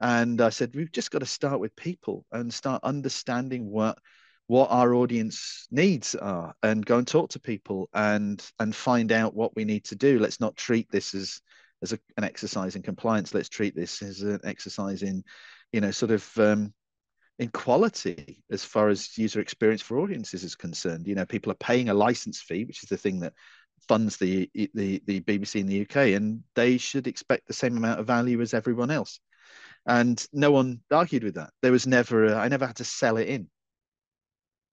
And 0.00 0.40
I 0.40 0.50
said, 0.50 0.74
we've 0.74 0.92
just 0.92 1.10
got 1.10 1.18
to 1.18 1.26
start 1.26 1.60
with 1.60 1.74
people 1.76 2.24
and 2.32 2.52
start 2.52 2.84
understanding 2.84 3.70
what 3.70 3.98
what 4.46 4.70
our 4.70 4.94
audience 4.94 5.68
needs 5.70 6.14
are 6.14 6.54
and 6.62 6.84
go 6.84 6.96
and 6.96 7.06
talk 7.06 7.28
to 7.28 7.40
people 7.40 7.88
and 7.92 8.42
and 8.58 8.74
find 8.74 9.12
out 9.12 9.34
what 9.34 9.54
we 9.54 9.64
need 9.64 9.84
to 9.84 9.96
do. 9.96 10.18
Let's 10.18 10.40
not 10.40 10.56
treat 10.56 10.90
this 10.90 11.14
as 11.14 11.40
as 11.82 11.92
a, 11.92 11.98
an 12.16 12.24
exercise 12.24 12.74
in 12.74 12.82
compliance. 12.82 13.34
Let's 13.34 13.50
treat 13.50 13.76
this 13.76 14.02
as 14.02 14.22
an 14.22 14.40
exercise 14.44 15.02
in 15.02 15.22
you 15.72 15.82
know 15.82 15.90
sort 15.90 16.12
of 16.12 16.38
um, 16.38 16.72
in 17.38 17.48
quality 17.48 18.42
as 18.50 18.64
far 18.64 18.88
as 18.88 19.18
user 19.18 19.40
experience 19.40 19.82
for 19.82 19.98
audiences 19.98 20.44
is 20.44 20.54
concerned. 20.54 21.06
You 21.06 21.14
know 21.14 21.26
people 21.26 21.52
are 21.52 21.56
paying 21.56 21.90
a 21.90 21.94
license 21.94 22.40
fee 22.40 22.64
which 22.64 22.82
is 22.82 22.88
the 22.88 22.96
thing 22.96 23.20
that 23.20 23.34
funds 23.88 24.16
the 24.16 24.50
the 24.54 25.02
the 25.06 25.20
BBC 25.20 25.60
in 25.60 25.66
the 25.66 25.82
UK 25.82 26.14
and 26.16 26.42
they 26.54 26.78
should 26.78 27.06
expect 27.06 27.46
the 27.46 27.54
same 27.54 27.76
amount 27.76 28.00
of 28.00 28.06
value 28.06 28.40
as 28.40 28.54
everyone 28.54 28.90
else 28.90 29.20
and 29.86 30.26
no 30.32 30.50
one 30.50 30.80
argued 30.90 31.24
with 31.24 31.34
that 31.34 31.50
there 31.62 31.72
was 31.72 31.86
never 31.86 32.26
a, 32.26 32.36
I 32.36 32.48
never 32.48 32.66
had 32.66 32.76
to 32.76 32.84
sell 32.84 33.16
it 33.16 33.28
in 33.28 33.48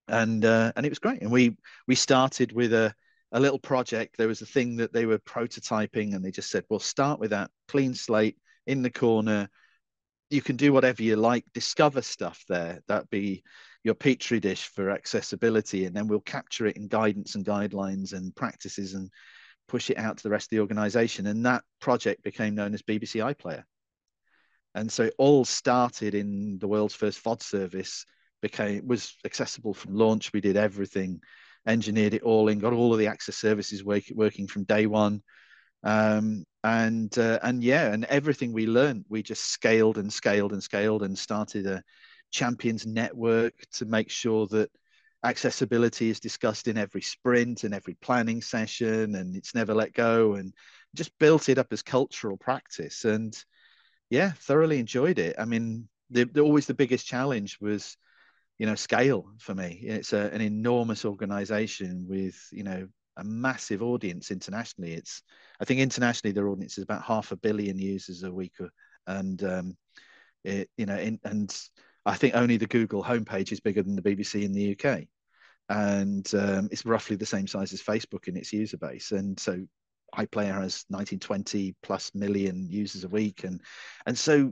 and 0.08 0.46
uh, 0.46 0.72
and 0.76 0.86
it 0.86 0.90
was 0.90 1.00
great. 1.00 1.22
And 1.22 1.32
we 1.32 1.58
we 1.88 1.96
started 1.96 2.52
with 2.52 2.74
a 2.74 2.94
a 3.32 3.40
little 3.40 3.60
project. 3.60 4.18
There 4.18 4.28
was 4.28 4.42
a 4.42 4.46
thing 4.46 4.78
that 4.78 4.94
they 4.94 5.06
were 5.06 5.20
prototyping, 5.20 6.16
and 6.16 6.24
they 6.24 6.32
just 6.32 6.50
said, 6.50 6.66
"Well, 6.70 6.80
start 6.80 7.20
with 7.20 7.32
that 7.32 7.52
clean 7.68 7.94
slate 7.94 8.38
in 8.68 8.82
the 8.82 8.92
corner. 8.92 9.50
You 10.30 10.42
can 10.42 10.56
do 10.56 10.74
whatever 10.74 11.04
you 11.04 11.16
like. 11.16 11.46
Discover 11.54 12.02
stuff 12.02 12.44
there. 12.48 12.82
That 12.88 13.10
be 13.10 13.44
your 13.86 13.94
petri 13.94 14.40
dish 14.40 14.68
for 14.68 14.90
accessibility, 14.90 15.86
and 15.86 15.96
then 15.96 16.08
we'll 16.08 16.20
capture 16.20 16.66
it 16.66 16.76
in 16.76 16.88
guidance 16.88 17.36
and 17.36 17.46
guidelines 17.46 18.14
and 18.14 18.36
practices 18.36 18.96
and 18.96 19.12
push 19.68 19.92
it 19.92 19.98
out 19.98 20.18
to 20.18 20.24
the 20.24 20.30
rest 20.30 20.48
of 20.48 20.50
the 20.50 20.60
organization. 20.60 21.28
And 21.28 21.46
that 21.46 21.64
project 21.80 22.24
became 22.24 22.56
known 22.56 22.74
as 22.74 22.82
BBC 22.82 23.24
iPlayer. 23.24 23.64
And 24.74 24.92
so 24.92 25.04
it 25.04 25.14
all 25.20 25.46
started 25.46 26.16
in 26.16 26.58
the 26.60 26.68
world's 26.68 26.96
first 26.96 27.24
VOD 27.24 27.44
service 27.44 28.06
became 28.42 28.88
was 28.88 29.16
accessible 29.24 29.76
from 29.76 29.96
launch. 29.96 30.34
We 30.34 30.42
did 30.42 30.58
everything, 30.58 31.22
engineered 31.68 32.16
it 32.16 32.24
all 32.24 32.48
in, 32.48 32.58
got 32.58 32.74
all 32.74 32.92
of 32.92 33.00
the 33.00 33.08
access 33.08 33.38
services 33.38 33.84
work, 33.84 34.04
working 34.14 34.48
from 34.48 34.64
day 34.64 34.88
one, 34.88 35.22
um, 35.84 36.44
and 36.64 37.16
uh, 37.20 37.38
and 37.44 37.64
yeah, 37.64 37.94
and 37.94 38.04
everything 38.06 38.52
we 38.52 38.66
learned, 38.66 39.06
we 39.10 39.22
just 39.22 39.46
scaled 39.46 40.00
and 40.00 40.12
scaled 40.12 40.54
and 40.54 40.64
scaled 40.64 41.04
and 41.04 41.18
started 41.18 41.68
a 41.68 41.84
champions 42.32 42.86
network 42.86 43.54
to 43.74 43.86
make 43.86 44.10
sure 44.10 44.48
that 44.48 44.70
accessibility 45.24 46.10
is 46.10 46.20
discussed 46.20 46.68
in 46.68 46.78
every 46.78 47.02
sprint 47.02 47.64
and 47.64 47.74
every 47.74 47.96
planning 47.96 48.42
session 48.42 49.16
and 49.16 49.36
it's 49.36 49.56
never 49.56 49.74
let 49.74 49.94
go 49.94 50.34
and 50.34 50.54
just 50.94 51.12
built 51.20 51.50
it 51.50 51.58
up 51.58 51.68
as 51.72 51.82
cultural 51.82 52.38
practice. 52.38 53.06
And 53.06 53.36
yeah 54.10 54.32
thoroughly 54.32 54.80
enjoyed 54.80 55.20
it. 55.20 55.36
I 55.40 55.46
mean 55.46 55.88
the, 56.10 56.26
the, 56.26 56.42
always 56.42 56.68
the 56.68 56.74
biggest 56.74 57.08
challenge 57.08 57.58
was 57.60 57.98
you 58.60 58.66
know 58.66 58.76
scale 58.76 59.26
for 59.40 59.56
me. 59.56 59.80
It's 59.84 60.14
a, 60.14 60.30
an 60.34 60.42
enormous 60.42 61.06
organization 61.06 62.06
with 62.08 62.36
you 62.52 62.64
know 62.64 62.88
a 63.18 63.24
massive 63.24 63.82
audience 63.82 64.32
internationally. 64.32 64.94
It's 64.94 65.24
i 65.60 65.66
think 65.66 65.80
internationally 65.80 66.34
their 66.34 66.50
audience 66.50 66.78
is 66.78 66.84
about 66.84 67.04
half 67.04 67.32
a 67.32 67.38
billion 67.38 67.80
users 67.80 68.24
a 68.24 68.32
week 68.32 68.54
and 69.08 69.44
um 69.44 69.78
it 70.44 70.70
you 70.78 70.86
know 70.86 70.98
in, 70.98 71.20
and 71.24 71.56
i 72.06 72.16
think 72.16 72.36
only 72.36 72.58
the 72.58 72.68
google 72.68 73.04
homepage 73.04 73.52
is 73.52 73.60
bigger 73.60 73.84
than 73.84 73.96
the 73.96 74.02
bbc 74.02 74.44
in 74.44 74.54
the 74.54 74.72
uk 74.72 75.04
and 75.68 76.32
um, 76.36 76.70
it's 76.72 76.86
roughly 76.86 77.16
the 77.16 77.26
same 77.26 77.48
size 77.48 77.74
as 77.74 77.82
facebook 77.82 78.28
in 78.28 78.38
its 78.38 78.54
user 78.54 78.78
base 78.78 79.12
and 79.12 79.40
so 79.40 79.66
iPlayer 80.16 80.62
has 80.62 80.86
1920 80.90 81.76
plus 81.82 82.12
million 82.14 82.68
users 82.70 83.04
a 83.04 83.10
week, 83.10 83.44
and 83.44 83.62
and 84.06 84.18
so 84.18 84.52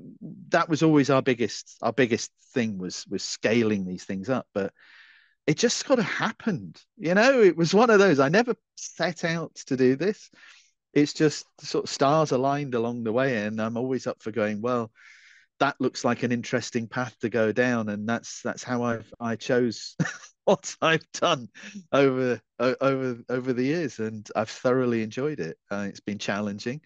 that 0.49 0.69
was 0.69 0.83
always 0.83 1.09
our 1.09 1.21
biggest 1.21 1.77
our 1.81 1.93
biggest 1.93 2.31
thing 2.53 2.77
was 2.77 3.05
was 3.09 3.23
scaling 3.23 3.85
these 3.85 4.03
things 4.03 4.29
up. 4.29 4.47
But 4.53 4.73
it 5.47 5.57
just 5.57 5.85
sort 5.85 5.99
of 5.99 6.05
happened, 6.05 6.81
you 6.97 7.13
know. 7.13 7.41
It 7.41 7.57
was 7.57 7.73
one 7.73 7.89
of 7.89 7.99
those. 7.99 8.19
I 8.19 8.29
never 8.29 8.55
set 8.75 9.23
out 9.23 9.55
to 9.67 9.77
do 9.77 9.95
this. 9.95 10.29
It's 10.93 11.13
just 11.13 11.45
sort 11.61 11.85
of 11.85 11.89
stars 11.89 12.31
aligned 12.31 12.75
along 12.75 13.03
the 13.03 13.13
way, 13.13 13.45
and 13.45 13.61
I'm 13.61 13.77
always 13.77 14.07
up 14.07 14.21
for 14.21 14.31
going. 14.31 14.61
Well, 14.61 14.91
that 15.59 15.75
looks 15.79 16.03
like 16.03 16.23
an 16.23 16.31
interesting 16.31 16.87
path 16.87 17.15
to 17.19 17.29
go 17.29 17.51
down, 17.51 17.89
and 17.89 18.07
that's 18.07 18.41
that's 18.41 18.63
how 18.63 18.83
I've 18.83 19.11
I 19.19 19.35
chose 19.35 19.95
what 20.45 20.75
I've 20.81 21.09
done 21.13 21.49
over 21.91 22.41
over 22.59 23.17
over 23.29 23.53
the 23.53 23.63
years, 23.63 23.99
and 23.99 24.27
I've 24.35 24.49
thoroughly 24.49 25.03
enjoyed 25.03 25.39
it. 25.39 25.57
Uh, 25.71 25.85
it's 25.87 25.99
been 25.99 26.19
challenging, 26.19 26.81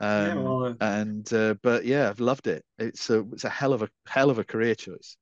um, 0.00 0.26
yeah, 0.26 0.34
well, 0.34 0.64
uh, 0.64 0.74
and 0.80 1.32
uh, 1.32 1.54
but 1.62 1.84
yeah, 1.84 2.08
I've 2.08 2.20
loved 2.20 2.46
it. 2.46 2.64
It's 2.78 3.08
a 3.10 3.20
it's 3.32 3.44
a 3.44 3.50
hell 3.50 3.72
of 3.72 3.82
a 3.82 3.88
hell 4.06 4.30
of 4.30 4.38
a 4.38 4.44
career 4.44 4.74
choice. 4.74 5.16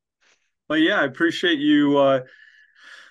Well, 0.68 0.78
yeah, 0.78 1.00
I 1.00 1.04
appreciate 1.04 1.58
you 1.58 1.98
uh, 1.98 2.20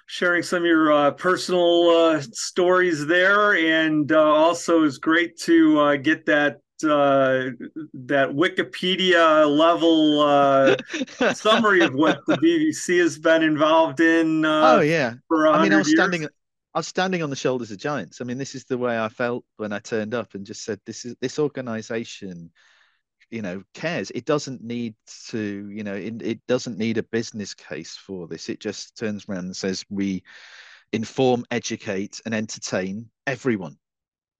sharing 0.07 0.43
some 0.43 0.63
of 0.63 0.65
your 0.65 0.91
uh, 0.91 1.11
personal 1.11 1.89
uh, 1.89 2.21
stories 2.31 3.05
there, 3.05 3.55
and 3.55 4.11
also 4.11 4.83
it's 4.83 4.97
great 4.97 5.37
to 5.41 5.97
get 5.99 6.25
that 6.25 6.57
uh, 6.83 7.51
that 7.93 8.29
Wikipedia 8.29 9.47
level 9.47 10.21
uh, 10.21 11.33
summary 11.33 11.81
of 11.81 11.93
what 11.93 12.19
the 12.27 12.37
BBC 12.37 12.99
has 12.99 13.17
been 13.19 13.43
involved 13.43 13.99
in. 13.99 14.45
Uh, 14.45 14.77
oh 14.77 14.81
yeah, 14.81 15.13
for 15.27 15.47
I 15.47 15.63
mean, 15.63 15.73
I 15.73 15.77
was 15.77 15.87
years. 15.87 15.97
standing. 15.97 16.25
I 16.73 16.79
was 16.79 16.87
standing 16.87 17.21
on 17.21 17.29
the 17.29 17.35
shoulders 17.35 17.71
of 17.71 17.77
giants. 17.77 18.21
I 18.21 18.23
mean, 18.23 18.37
this 18.37 18.55
is 18.55 18.63
the 18.65 18.77
way 18.77 18.97
I 18.97 19.09
felt 19.09 19.43
when 19.57 19.73
I 19.73 19.79
turned 19.79 20.13
up 20.13 20.33
and 20.35 20.45
just 20.45 20.63
said, 20.63 20.79
"This 20.85 21.05
is 21.05 21.15
this 21.21 21.39
organization." 21.39 22.51
you 23.29 23.41
know 23.41 23.63
cares 23.73 24.11
it 24.11 24.25
doesn't 24.25 24.61
need 24.61 24.93
to 25.29 25.69
you 25.71 25.83
know 25.83 25.95
it, 25.95 26.21
it 26.21 26.47
doesn't 26.47 26.77
need 26.77 26.97
a 26.97 27.03
business 27.03 27.53
case 27.53 27.95
for 27.95 28.27
this 28.27 28.49
it 28.49 28.59
just 28.59 28.97
turns 28.97 29.25
around 29.27 29.45
and 29.45 29.55
says 29.55 29.85
we 29.89 30.21
inform 30.91 31.45
educate 31.49 32.21
and 32.25 32.35
entertain 32.35 33.09
everyone 33.25 33.77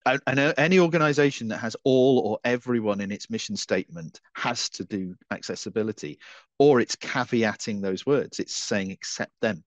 and 0.06 0.40
any 0.58 0.80
organization 0.80 1.48
that 1.50 1.58
has 1.58 1.76
all 1.84 2.20
or 2.20 2.40
everyone 2.44 3.02
in 3.02 3.12
its 3.12 3.30
mission 3.30 3.56
statement 3.56 4.20
has 4.34 4.70
to 4.70 4.84
do 4.86 5.16
accessibility 5.32 6.20
or 6.58 6.80
it's 6.80 6.96
caveating 6.96 7.82
those 7.82 8.06
words 8.06 8.40
it's 8.40 8.56
saying 8.56 8.92
accept 8.92 9.34
them. 9.42 9.64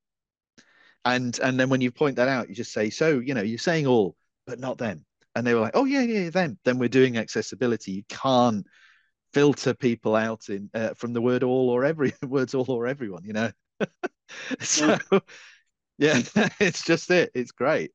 And 1.04 1.38
and 1.40 1.60
then 1.60 1.68
when 1.68 1.80
you 1.80 1.90
point 1.90 2.16
that 2.16 2.28
out 2.28 2.48
you 2.48 2.54
just 2.54 2.72
say 2.72 2.90
so 2.90 3.20
you 3.20 3.34
know 3.34 3.42
you're 3.42 3.58
saying 3.58 3.86
all 3.86 4.16
but 4.46 4.58
not 4.58 4.78
them. 4.78 5.04
And 5.36 5.46
they 5.46 5.54
were 5.54 5.60
like 5.60 5.76
oh 5.76 5.84
yeah 5.84 6.02
yeah 6.02 6.30
them. 6.30 6.58
Then 6.64 6.78
we're 6.78 6.88
doing 6.88 7.16
accessibility. 7.16 7.92
You 7.92 8.04
can't 8.08 8.66
filter 9.32 9.74
people 9.74 10.16
out 10.16 10.48
in 10.48 10.70
uh, 10.74 10.94
from 10.94 11.12
the 11.12 11.20
word 11.20 11.42
all 11.42 11.70
or 11.70 11.84
every 11.84 12.12
words 12.26 12.54
all 12.54 12.70
or 12.70 12.86
everyone 12.86 13.24
you 13.24 13.32
know? 13.32 13.50
So 14.60 14.98
yeah 15.98 16.20
it's 16.60 16.84
just 16.84 17.10
it. 17.10 17.30
It's 17.34 17.52
great 17.52 17.92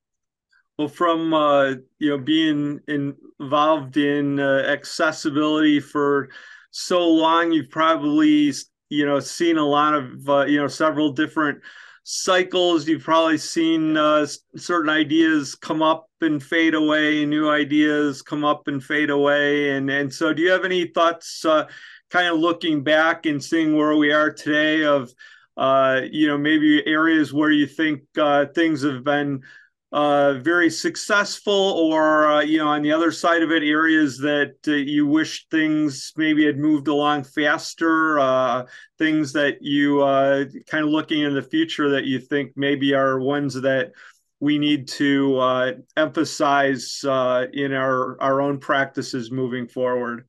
well, 0.80 0.88
from 0.88 1.34
uh, 1.34 1.74
you 2.00 2.10
know 2.10 2.18
being 2.18 2.80
involved 2.88 3.98
in 3.98 4.40
uh, 4.40 4.64
accessibility 4.66 5.82
for 5.82 6.30
so 6.72 7.06
long, 7.06 7.52
you've 7.52 7.70
probably 7.70 8.54
you 8.90 9.06
know 9.06 9.20
seen 9.20 9.58
a 9.58 9.66
lot 9.66 9.94
of 9.94 10.30
uh, 10.30 10.46
you 10.46 10.58
know 10.58 10.70
several 10.70 11.12
different 11.12 11.60
cycles. 12.04 12.88
You've 12.88 13.04
probably 13.04 13.38
seen 13.38 13.98
uh, 13.98 14.26
certain 14.56 14.90
ideas 14.90 15.54
come 15.54 15.82
up 15.82 16.08
and 16.22 16.42
fade 16.42 16.76
away, 16.76 17.26
new 17.26 17.50
ideas 17.50 18.22
come 18.22 18.46
up 18.46 18.70
and 18.70 18.82
fade 18.82 19.10
away. 19.10 19.72
And 19.72 19.90
and 19.90 20.14
so, 20.14 20.34
do 20.34 20.42
you 20.42 20.50
have 20.50 20.64
any 20.64 20.86
thoughts, 20.88 21.44
uh, 21.44 21.68
kind 22.10 22.34
of 22.34 22.40
looking 22.40 22.84
back 22.86 23.26
and 23.26 23.44
seeing 23.44 23.76
where 23.76 23.98
we 23.98 24.14
are 24.14 24.32
today, 24.32 24.86
of 24.86 25.14
uh, 25.58 26.04
you 26.10 26.28
know 26.28 26.38
maybe 26.38 26.88
areas 26.88 27.34
where 27.34 27.52
you 27.52 27.68
think 27.68 28.04
uh, 28.18 28.46
things 28.56 28.82
have 28.82 29.04
been 29.04 29.42
uh, 29.92 30.34
very 30.36 30.70
successful, 30.70 31.54
or 31.54 32.28
uh, 32.28 32.42
you 32.42 32.60
know, 32.60 32.68
on 32.68 32.82
the 32.82 32.92
other 32.92 33.12
side 33.12 33.42
of 33.42 33.52
it, 33.52 33.64
areas 33.64 34.18
that 34.20 34.56
uh, 34.68 34.72
you 34.72 35.08
wish 35.08 35.48
things 35.50 36.14
maybe 36.16 36.46
had 36.46 36.60
moved 36.60 36.88
along 36.88 37.24
faster, 37.24 38.20
uh, 38.20 38.66
things 38.98 39.34
that 39.34 39.58
you 39.62 40.02
uh, 40.02 40.46
kind 40.68 40.84
of 40.84 40.92
looking 40.92 41.22
in 41.24 41.34
the 41.34 41.42
future 41.42 41.90
that 41.90 42.06
you 42.06 42.20
think 42.20 42.52
maybe 42.56 42.94
are 42.94 43.20
ones 43.20 43.54
that 43.56 43.92
we 44.40 44.58
need 44.58 44.88
to 44.88 45.76
emphasize 45.98 47.02
in 47.04 47.74
our 47.74 48.22
our 48.22 48.42
own 48.42 48.58
practices 48.60 49.32
moving 49.32 49.68
forward. 49.68 50.26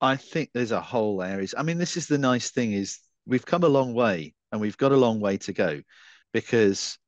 I 0.00 0.16
think 0.16 0.50
there's 0.52 0.72
a 0.72 0.80
whole 0.80 1.22
areas. 1.22 1.54
I 1.56 1.62
mean, 1.62 1.78
this 1.78 1.96
is 1.96 2.06
the 2.06 2.18
nice 2.18 2.50
thing 2.50 2.72
is 2.72 2.98
we've 3.26 3.46
come 3.46 3.64
a 3.64 3.68
long 3.68 3.94
way, 3.94 4.34
and 4.52 4.60
we've 4.60 4.76
got 4.76 4.92
a 4.92 4.96
long 4.96 5.18
way 5.18 5.38
to 5.38 5.52
go, 5.52 5.80
because 6.32 6.98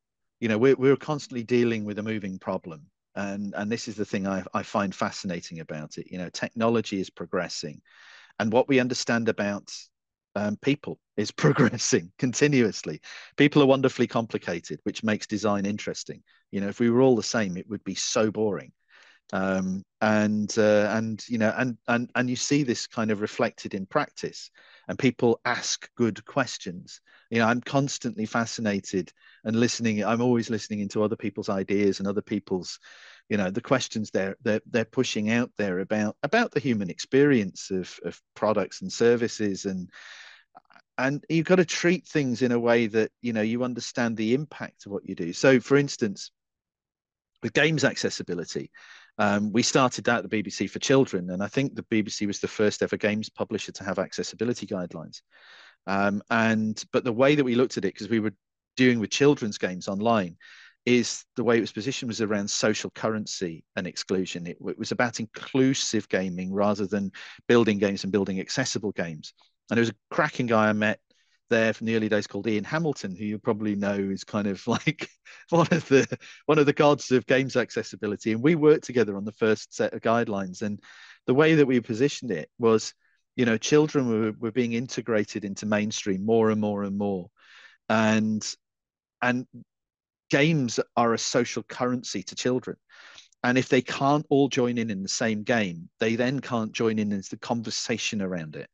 you 0.41 0.49
know 0.49 0.59
we're, 0.59 0.77
we're 0.77 0.97
constantly 0.97 1.43
dealing 1.43 1.85
with 1.85 1.99
a 1.99 2.03
moving 2.03 2.39
problem. 2.39 2.87
And 3.15 3.55
and 3.57 3.73
this 3.73 3.89
is 3.89 3.97
the 3.97 4.05
thing 4.05 4.27
I, 4.27 4.45
I 4.53 4.63
find 4.63 4.95
fascinating 4.95 5.61
about 5.61 5.99
it. 5.99 6.11
You 6.11 6.19
know 6.19 6.29
technology 6.31 7.01
is 7.01 7.11
progressing. 7.11 7.81
And 8.39 8.53
what 8.53 8.69
we 8.69 8.81
understand 8.81 9.29
about 9.31 9.73
um, 10.35 10.59
people 10.61 10.99
is 11.17 11.31
progressing 11.45 12.13
continuously. 12.19 13.01
People 13.37 13.63
are 13.63 13.67
wonderfully 13.67 14.07
complicated 14.07 14.81
which 14.85 15.03
makes 15.03 15.27
design 15.27 15.67
interesting. 15.67 16.23
You 16.51 16.61
know 16.61 16.69
if 16.69 16.81
we 16.81 16.91
were 16.91 17.01
all 17.01 17.17
the 17.17 17.23
same 17.23 17.57
it 17.57 17.69
would 17.69 17.85
be 17.85 17.95
so 17.95 18.31
boring. 18.31 18.73
Um, 19.33 19.83
and 20.01 20.55
uh, 20.57 20.93
and 20.93 21.25
you 21.29 21.39
know 21.39 21.53
and 21.57 21.79
and 21.89 22.11
and 22.15 22.31
you 22.31 22.37
see 22.37 22.63
this 22.63 22.87
kind 22.87 23.11
of 23.11 23.21
reflected 23.21 23.75
in 23.75 23.87
practice 23.87 24.51
and 24.89 24.99
people 24.99 25.41
ask 25.45 25.89
good 25.97 26.25
questions. 26.25 27.01
You 27.31 27.41
know 27.41 27.47
i'm 27.49 27.61
constantly 27.61 28.25
fascinated 28.25 29.13
and 29.43 29.59
listening 29.59 30.05
i'm 30.05 30.23
always 30.23 30.49
listening 30.49 30.79
into 30.79 31.03
other 31.03 31.17
people's 31.17 31.49
ideas 31.49 31.99
and 31.99 32.07
other 32.07 32.23
people's 32.23 32.79
you 33.29 33.37
know 33.37 33.51
the 33.51 33.61
questions 33.61 34.11
they're 34.11 34.37
they're, 34.43 34.61
they're 34.71 34.85
pushing 34.85 35.31
out 35.31 35.51
there 35.57 35.81
about 35.81 36.17
about 36.23 36.53
the 36.53 36.61
human 36.61 36.91
experience 36.91 37.71
of, 37.71 37.99
of 38.05 38.21
products 38.35 38.83
and 38.83 38.93
services. 38.93 39.65
And 39.65 39.91
and 40.99 41.25
you've 41.29 41.47
got 41.47 41.57
to 41.57 41.65
treat 41.65 42.07
things 42.07 42.43
in 42.43 42.53
a 42.53 42.59
way 42.59 42.87
that 42.87 43.11
you 43.21 43.33
know 43.33 43.43
you 43.43 43.65
understand 43.65 44.17
the 44.17 44.35
impact 44.35 44.87
of 44.87 44.93
what 44.93 45.09
you 45.09 45.15
do. 45.15 45.33
So 45.33 45.61
for 45.61 45.77
instance 45.77 46.31
with 47.43 47.53
games 47.53 47.85
accessibility 47.85 48.71
um, 49.19 49.53
we 49.53 49.63
started 49.63 50.09
out 50.09 50.29
the 50.29 50.43
BBC 50.43 50.69
for 50.69 50.79
children, 50.79 51.31
and 51.31 51.43
I 51.43 51.49
think 51.49 51.75
the 51.75 51.83
BBC 51.85 52.27
was 52.27 52.41
the 52.41 52.49
first 52.49 52.83
ever 52.83 52.97
games 52.97 53.31
publisher 53.31 53.73
to 53.73 53.85
have 53.85 53.99
accessibility 53.99 54.67
guidelines. 54.67 55.23
Um, 55.87 56.23
and 56.31 56.83
but 56.93 57.05
the 57.05 57.13
way 57.13 57.35
that 57.35 57.45
we 57.45 57.55
looked 57.55 57.79
at 57.79 57.85
it, 57.85 57.95
because 57.95 58.09
we 58.09 58.21
were 58.21 58.35
doing 58.77 58.99
with 58.99 59.11
children's 59.11 59.59
games 59.59 59.89
online, 59.89 60.37
is 60.85 61.25
the 61.35 61.43
way 61.45 61.57
it 61.59 61.61
was 61.61 61.73
positioned 61.73 62.09
was 62.09 62.21
around 62.21 62.49
social 62.49 62.91
currency 62.91 63.65
and 63.75 63.87
exclusion. 63.87 64.47
It, 64.47 64.59
it 64.67 64.79
was 64.79 64.93
about 64.93 65.19
inclusive 65.19 66.09
gaming 66.09 66.53
rather 66.53 66.87
than 66.87 67.11
building 67.49 67.79
games 67.79 68.05
and 68.05 68.13
building 68.13 68.39
accessible 68.39 68.93
games. 68.93 69.35
And 69.69 69.77
there 69.77 69.83
was 69.83 69.91
a 69.91 70.15
cracking 70.15 70.47
guy 70.47 70.69
I 70.69 70.73
met 70.73 71.01
there 71.49 71.73
from 71.73 71.87
the 71.87 71.97
early 71.97 72.09
days 72.09 72.27
called 72.27 72.47
Ian 72.47 72.65
Hamilton, 72.65 73.15
who 73.15 73.25
you 73.25 73.39
probably 73.39 73.75
know 73.75 73.95
is 73.95 74.25
kind 74.25 74.47
of 74.47 74.67
like 74.67 75.09
one 75.51 75.69
of 75.71 75.87
the 75.89 76.07
one 76.47 76.59
of 76.59 76.67
the 76.67 76.73
gods 76.73 77.11
of 77.11 77.27
games 77.27 77.57
accessibility. 77.57 78.33
And 78.33 78.43
we 78.43 78.55
worked 78.55 78.85
together 78.85 79.17
on 79.17 79.25
the 79.25 79.33
first 79.33 79.75
set 79.75 79.93
of 79.93 80.01
guidelines. 80.01 80.63
And 80.63 80.81
the 81.27 81.35
way 81.35 81.55
that 81.57 81.67
we 81.67 81.81
positioned 81.81 82.31
it 82.31 82.51
was, 82.59 82.95
you 83.37 83.45
know, 83.45 83.59
children 83.59 84.09
were, 84.09 84.33
were 84.39 84.53
being 84.53 84.73
integrated 84.73 85.45
into 85.45 85.67
mainstream 85.67 86.25
more 86.25 86.51
and 86.51 86.61
more 86.61 86.83
and 86.83 86.97
more. 86.97 87.31
And 87.89 88.47
and 89.23 89.47
games 90.31 90.81
are 90.97 91.15
a 91.15 91.19
social 91.19 91.63
currency 91.63 92.23
to 92.25 92.35
children. 92.35 92.77
And 93.45 93.57
if 93.57 93.69
they 93.69 93.83
can't 93.83 94.27
all 94.29 94.49
join 94.49 94.77
in 94.79 94.91
in 94.91 95.03
the 95.03 95.09
same 95.09 95.45
game, 95.45 95.89
they 96.01 96.17
then 96.17 96.41
can't 96.41 96.73
join 96.73 96.99
in 96.99 97.13
into 97.13 97.31
the 97.31 97.37
conversation 97.39 98.21
around 98.21 98.57
it 98.57 98.69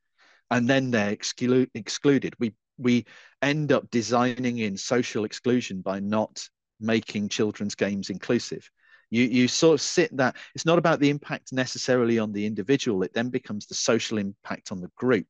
and 0.53 0.69
then 0.69 0.91
they're 0.91 1.17
exclu- 1.17 1.71
excluded. 1.75 2.35
We 2.39 2.55
we 2.83 3.07
end 3.41 3.73
up 3.73 3.91
designing 3.91 4.59
in 4.59 4.77
social 4.77 5.25
exclusion 5.25 5.81
by 5.81 6.01
not 6.01 6.49
making 6.81 7.29
children's 7.29 7.75
games 7.75 8.11
inclusive. 8.11 8.69
You, 9.11 9.25
you 9.25 9.49
sort 9.49 9.75
of 9.75 9.81
sit 9.81 10.17
that 10.17 10.37
it's 10.55 10.67
not 10.67 10.79
about 10.79 11.01
the 11.01 11.11
impact 11.11 11.53
necessarily 11.53 12.19
on 12.19 12.33
the 12.33 12.47
individual, 12.47 13.03
it 13.03 13.13
then 13.13 13.31
becomes 13.31 13.67
the 13.67 13.75
social 13.75 14.19
impact 14.19 14.73
on 14.73 14.81
the 14.81 14.91
group, 14.97 15.27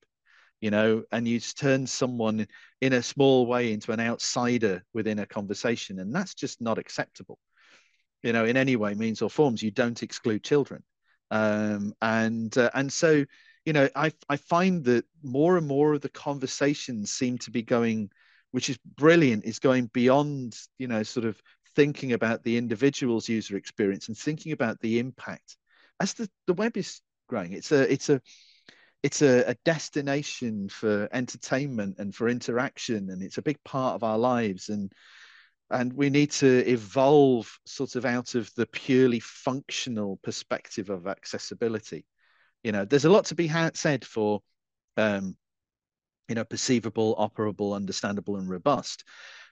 you 0.60 0.70
know, 0.70 1.02
and 1.10 1.26
you 1.26 1.40
turn 1.40 1.86
someone 1.86 2.46
in 2.80 2.92
a 2.92 3.02
small 3.02 3.46
way 3.46 3.72
into 3.72 3.90
an 3.92 4.00
outsider 4.00 4.84
within 4.94 5.18
a 5.18 5.26
conversation, 5.26 5.98
and 5.98 6.14
that's 6.14 6.34
just 6.34 6.60
not 6.60 6.78
acceptable, 6.78 7.38
you 8.22 8.32
know, 8.32 8.44
in 8.44 8.56
any 8.56 8.76
way, 8.76 8.94
means 8.94 9.20
or 9.20 9.28
forms. 9.28 9.62
You 9.62 9.72
don't 9.72 10.02
exclude 10.02 10.44
children. 10.44 10.82
Um, 11.32 11.94
and 12.00 12.56
uh, 12.58 12.70
and 12.74 12.92
so 12.92 13.24
you 13.64 13.72
know, 13.72 13.88
I 13.94 14.12
I 14.28 14.36
find 14.36 14.84
that 14.84 15.04
more 15.22 15.56
and 15.56 15.66
more 15.66 15.94
of 15.94 16.00
the 16.00 16.08
conversations 16.08 17.12
seem 17.12 17.38
to 17.38 17.50
be 17.50 17.62
going, 17.62 18.10
which 18.50 18.68
is 18.68 18.78
brilliant, 18.96 19.44
is 19.44 19.58
going 19.58 19.86
beyond, 19.92 20.56
you 20.78 20.88
know, 20.88 21.02
sort 21.02 21.26
of 21.26 21.40
thinking 21.74 22.12
about 22.12 22.42
the 22.42 22.56
individual's 22.56 23.28
user 23.28 23.56
experience 23.56 24.08
and 24.08 24.18
thinking 24.18 24.52
about 24.52 24.80
the 24.80 24.98
impact. 24.98 25.56
As 26.00 26.14
the, 26.14 26.28
the 26.46 26.54
web 26.54 26.76
is 26.76 27.00
growing, 27.28 27.52
it's 27.52 27.72
a 27.72 27.90
it's 27.92 28.08
a 28.08 28.20
it's 29.02 29.22
a, 29.22 29.50
a 29.50 29.56
destination 29.64 30.68
for 30.68 31.08
entertainment 31.12 31.96
and 31.98 32.14
for 32.14 32.28
interaction, 32.28 33.10
and 33.10 33.22
it's 33.22 33.38
a 33.38 33.42
big 33.42 33.62
part 33.64 33.94
of 33.94 34.02
our 34.02 34.18
lives. 34.18 34.68
And 34.70 34.92
and 35.70 35.92
we 35.92 36.10
need 36.10 36.32
to 36.32 36.68
evolve 36.68 37.58
sort 37.64 37.94
of 37.94 38.04
out 38.04 38.34
of 38.34 38.52
the 38.56 38.66
purely 38.66 39.20
functional 39.20 40.18
perspective 40.22 40.90
of 40.90 41.06
accessibility 41.06 42.04
you 42.62 42.72
know, 42.72 42.84
there's 42.84 43.04
a 43.04 43.10
lot 43.10 43.26
to 43.26 43.34
be 43.34 43.50
said 43.74 44.04
for, 44.04 44.40
um, 44.96 45.36
you 46.28 46.34
know, 46.34 46.44
perceivable, 46.44 47.16
operable, 47.16 47.74
understandable, 47.74 48.36
and 48.36 48.48
robust. 48.48 49.04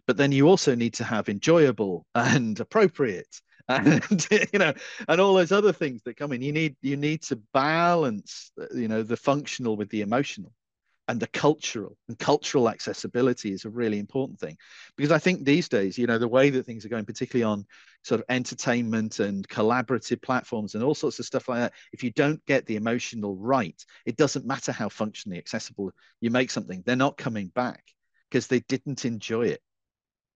But 0.07 0.17
then 0.17 0.33
you 0.33 0.49
also 0.49 0.75
need 0.75 0.95
to 0.95 1.05
have 1.05 1.29
enjoyable 1.29 2.07
and 2.15 2.59
appropriate, 2.59 3.41
and 3.69 4.27
you 4.53 4.59
know, 4.59 4.73
and 5.09 5.21
all 5.21 5.35
those 5.35 5.53
other 5.53 5.73
things 5.73 6.03
that 6.05 6.17
come 6.17 6.33
in. 6.33 6.43
You 6.43 6.53
need 6.53 6.77
you 6.83 6.97
need 6.97 7.23
to 7.23 7.37
balance, 7.53 8.51
you 8.75 8.89
know, 8.89 9.03
the 9.03 9.17
functional 9.17 9.77
with 9.77 9.91
the 9.91 10.01
emotional 10.01 10.53
and 11.11 11.21
the 11.21 11.27
cultural 11.29 11.97
and 12.09 12.19
cultural 12.19 12.69
accessibility 12.69 13.53
is 13.53 13.65
a 13.65 13.71
really 13.71 13.99
important 13.99 14.39
thing. 14.39 14.57
Because 14.97 15.13
i 15.13 15.19
think 15.19 15.45
these 15.45 15.69
days 15.69 15.99
you 15.99 16.07
know 16.07 16.19
the 16.19 16.29
way 16.29 16.51
that 16.51 16.65
things 16.65 16.85
are 16.85 16.89
going 16.89 17.05
particularly 17.05 17.51
on 17.51 17.67
sort 18.03 18.21
of 18.21 18.27
entertainment 18.29 19.19
and 19.19 19.47
collaborative 19.49 20.23
platforms 20.23 20.75
and 20.75 20.83
all 20.83 20.95
sorts 20.95 21.19
of 21.19 21.27
stuff 21.27 21.49
like 21.49 21.59
that 21.59 21.73
if 21.93 22.03
you 22.03 22.11
don't 22.13 22.45
get 22.47 22.65
the 22.67 22.77
emotional 22.77 23.37
right 23.37 23.85
it 24.07 24.17
doesn't 24.17 24.47
matter 24.47 24.73
how 24.73 24.89
functionally 24.89 25.39
accessible 25.39 25.91
you 26.21 26.31
make 26.31 26.51
something. 26.51 26.83
They're 26.85 26.97
not 26.97 27.17
coming 27.17 27.49
back 27.49 27.83
because 28.31 28.47
they 28.47 28.61
didn't 28.61 29.05
enjoy 29.05 29.47
it. 29.47 29.63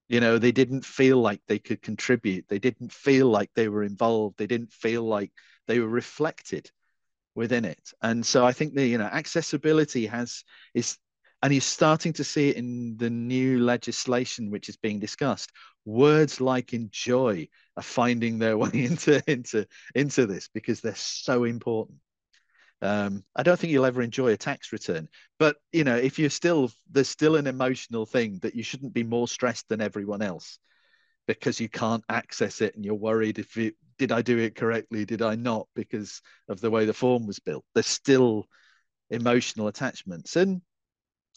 You 0.09 0.21
know 0.21 0.39
they 0.39 0.53
didn't 0.53 0.85
feel 0.85 1.19
like 1.19 1.41
they 1.47 1.59
could 1.59 1.81
contribute. 1.83 2.47
They 2.49 2.59
didn't 2.59 2.93
feel 2.93 3.29
like 3.29 3.51
they 3.55 3.69
were 3.69 3.85
involved. 3.85 4.37
They 4.39 4.47
didn't 4.47 4.73
feel 4.73 5.03
like 5.03 5.31
they 5.67 5.81
were 5.81 5.89
reflected 5.89 6.71
within 7.35 7.65
it. 7.65 7.93
And 8.03 8.25
so 8.25 8.45
I 8.45 8.53
think 8.53 8.75
the 8.75 8.87
you 8.87 8.99
know 8.99 9.05
accessibility 9.05 10.07
has 10.07 10.45
is 10.75 10.99
and 11.43 11.53
you're 11.53 11.61
starting 11.61 12.15
to 12.15 12.25
see 12.25 12.49
it 12.49 12.57
in 12.57 12.97
the 12.97 13.11
new 13.11 13.61
legislation 13.61 14.51
which 14.51 14.69
is 14.69 14.77
being 14.77 14.99
discussed. 14.99 15.53
Words 15.85 16.41
like 16.41 16.73
enjoy 16.73 17.49
are 17.77 17.83
finding 17.83 18.39
their 18.39 18.57
way 18.57 18.71
into 18.73 19.23
into 19.31 19.67
into 19.95 20.27
this 20.27 20.49
because 20.53 20.81
they're 20.81 20.95
so 20.95 21.45
important. 21.45 21.99
Um, 22.83 23.25
I 23.35 23.43
don't 23.43 23.59
think 23.59 23.73
you'll 23.73 23.87
ever 23.87 24.03
enjoy 24.03 24.33
a 24.33 24.37
tax 24.37 24.73
return, 24.73 25.09
but 25.39 25.57
you 25.73 25.85
know, 25.85 25.97
if 25.97 26.19
you're 26.19 26.31
still 26.31 26.71
there's 26.91 27.09
still 27.09 27.37
an 27.37 27.47
emotional 27.47 28.07
thing 28.07 28.39
that 28.43 28.55
you 28.55 28.63
shouldn't 28.63 28.93
be 28.93 29.05
more 29.05 29.29
stressed 29.29 29.69
than 29.69 29.81
everyone 29.81 30.23
else 30.23 30.59
because 31.27 31.61
you 31.61 31.69
can't 31.69 32.05
access 32.09 32.61
it 32.61 32.75
and 32.77 32.85
you're 32.85 32.95
worried 32.95 33.39
if 33.39 33.57
it 33.57 33.75
did 33.99 34.13
I 34.13 34.23
do 34.23 34.39
it 34.39 34.57
correctly? 34.57 35.05
Did 35.05 35.23
I 35.23 35.37
not? 35.37 35.69
Because 35.75 36.21
of 36.49 36.61
the 36.61 36.71
way 36.71 36.85
the 36.85 36.93
form 36.95 37.27
was 37.27 37.39
built. 37.39 37.65
There's 37.75 37.87
still 37.87 38.47
emotional 39.11 39.69
attachments 39.69 40.37
and 40.37 40.63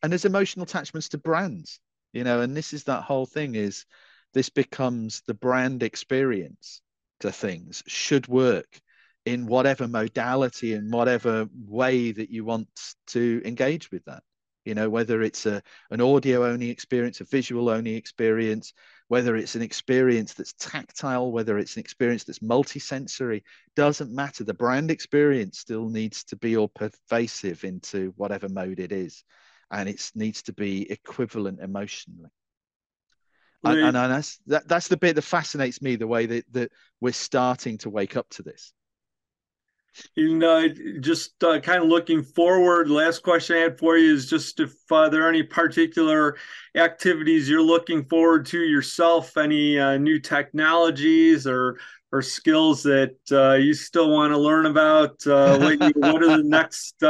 and 0.04 0.12
there's 0.12 0.26
emotional 0.26 0.64
attachments 0.64 1.10
to 1.10 1.18
brands, 1.18 1.80
you 2.14 2.24
know, 2.24 2.42
and 2.42 2.56
this 2.56 2.74
is 2.74 2.84
that 2.86 3.04
whole 3.04 3.26
thing 3.26 3.56
is 3.56 3.86
this 4.34 4.50
becomes 4.50 5.22
the 5.28 5.34
brand 5.34 5.84
experience 5.84 6.82
to 7.20 7.32
things 7.32 7.84
should 7.88 8.28
work 8.28 8.80
in 9.26 9.48
whatever 9.48 9.88
modality 9.88 10.74
and 10.74 10.94
whatever 10.94 11.48
way 11.68 12.12
that 12.12 12.30
you 12.30 12.46
want 12.46 12.68
to 13.08 13.42
engage 13.44 13.92
with 13.92 14.06
that 14.06 14.24
You 14.66 14.76
know, 14.76 14.90
whether 14.90 15.22
it's 15.22 15.46
a 15.46 15.62
an 15.92 16.02
audio 16.02 16.46
only 16.46 16.70
experience, 16.70 17.22
a 17.22 17.26
visual 17.26 17.70
only 17.70 17.96
experience, 17.96 18.74
whether 19.08 19.36
it's 19.36 19.56
an 19.56 19.62
experience 19.62 20.34
that's 20.34 20.54
tactile, 20.54 21.32
whether 21.32 21.58
it's 21.58 21.76
an 21.76 21.80
experience 21.80 22.26
that's 22.26 22.40
multisensory, 22.40 23.44
doesn't 23.76 24.12
matter. 24.14 24.44
The 24.44 24.54
brand 24.54 24.92
experience 24.92 25.60
still 25.60 25.90
needs 25.90 26.24
to 26.26 26.36
be 26.36 26.58
all 26.58 26.68
pervasive 26.68 27.64
into 27.64 28.14
whatever 28.18 28.50
mode 28.50 28.80
it 28.80 28.92
is, 28.92 29.24
and 29.72 29.88
it 29.88 30.12
needs 30.16 30.42
to 30.44 30.54
be 30.54 30.90
equivalent 30.92 31.62
emotionally. 31.62 32.30
Right. 33.64 33.78
And, 33.78 33.98
and, 33.98 34.12
that's 34.14 34.40
that, 34.48 34.68
that's 34.68 34.88
the 34.88 34.98
bit 34.98 35.16
that 35.16 35.24
fascinates 35.24 35.82
me, 35.82 35.96
the 35.96 36.08
way 36.08 36.26
that, 36.26 36.46
that 36.54 36.72
we're 37.02 37.14
starting 37.14 37.78
to 37.80 37.90
wake 37.90 38.16
up 38.16 38.30
to 38.32 38.44
this. 38.44 38.74
And 40.16 40.44
uh, 40.44 40.70
just 41.00 41.44
uh, 41.44 41.60
kind 41.60 41.84
of 41.84 41.90
looking 41.90 42.24
forward, 42.24 42.90
last 42.90 43.24
question 43.24 43.58
I 43.58 43.62
had 43.62 43.80
for 43.80 43.98
you 43.98 44.14
is 44.14 44.30
just 44.30 44.60
if 44.60 44.74
uh, 44.92 45.10
there 45.10 45.26
are 45.26 45.30
any 45.30 45.44
particular 45.44 46.38
activities 46.76 47.50
you're 47.50 47.62
looking 47.62 48.06
forward 48.06 48.46
to 48.48 48.60
yourself, 48.60 49.38
any 49.38 49.80
uh, 49.80 49.98
new 49.98 50.20
technologies 50.20 51.48
or 51.48 51.80
or 52.14 52.22
skills 52.22 52.84
that 52.84 53.18
uh, 53.32 53.56
you 53.56 53.74
still 53.74 54.10
want 54.10 54.32
to 54.32 54.38
learn 54.38 54.66
about. 54.66 55.26
Uh, 55.28 55.58
what, 55.58 55.96
what 55.98 56.24
are 56.24 56.38
the 56.38 56.44
next 56.46 57.04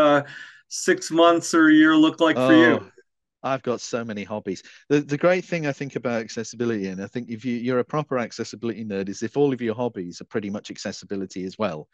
six 0.69 1.12
months 1.12 1.54
or 1.54 1.69
year 1.69 1.95
look 1.95 2.19
like 2.19 2.36
oh, 2.36 2.47
for 2.47 2.54
you? 2.54 2.80
Oh, 2.82 2.91
I've 3.43 3.63
got 3.63 3.82
so 3.82 4.04
many 4.04 4.23
hobbies. 4.23 4.63
The 4.89 5.02
the 5.02 5.17
great 5.17 5.45
thing 5.45 5.67
I 5.67 5.71
think 5.71 5.95
about 5.95 6.21
accessibility, 6.21 6.88
and 6.88 7.02
I 7.02 7.08
think 7.08 7.30
if 7.30 7.45
you, 7.45 7.56
you're 7.56 7.80
a 7.80 7.86
proper 7.86 8.17
accessibility 8.17 8.84
nerd, 8.84 9.10
is 9.10 9.23
if 9.23 9.38
all 9.38 9.54
of 9.54 9.62
your 9.62 9.76
hobbies 9.76 10.21
are 10.21 10.26
pretty 10.26 10.50
much 10.50 10.71
accessibility 10.71 11.43
as 11.45 11.58
well. 11.58 11.88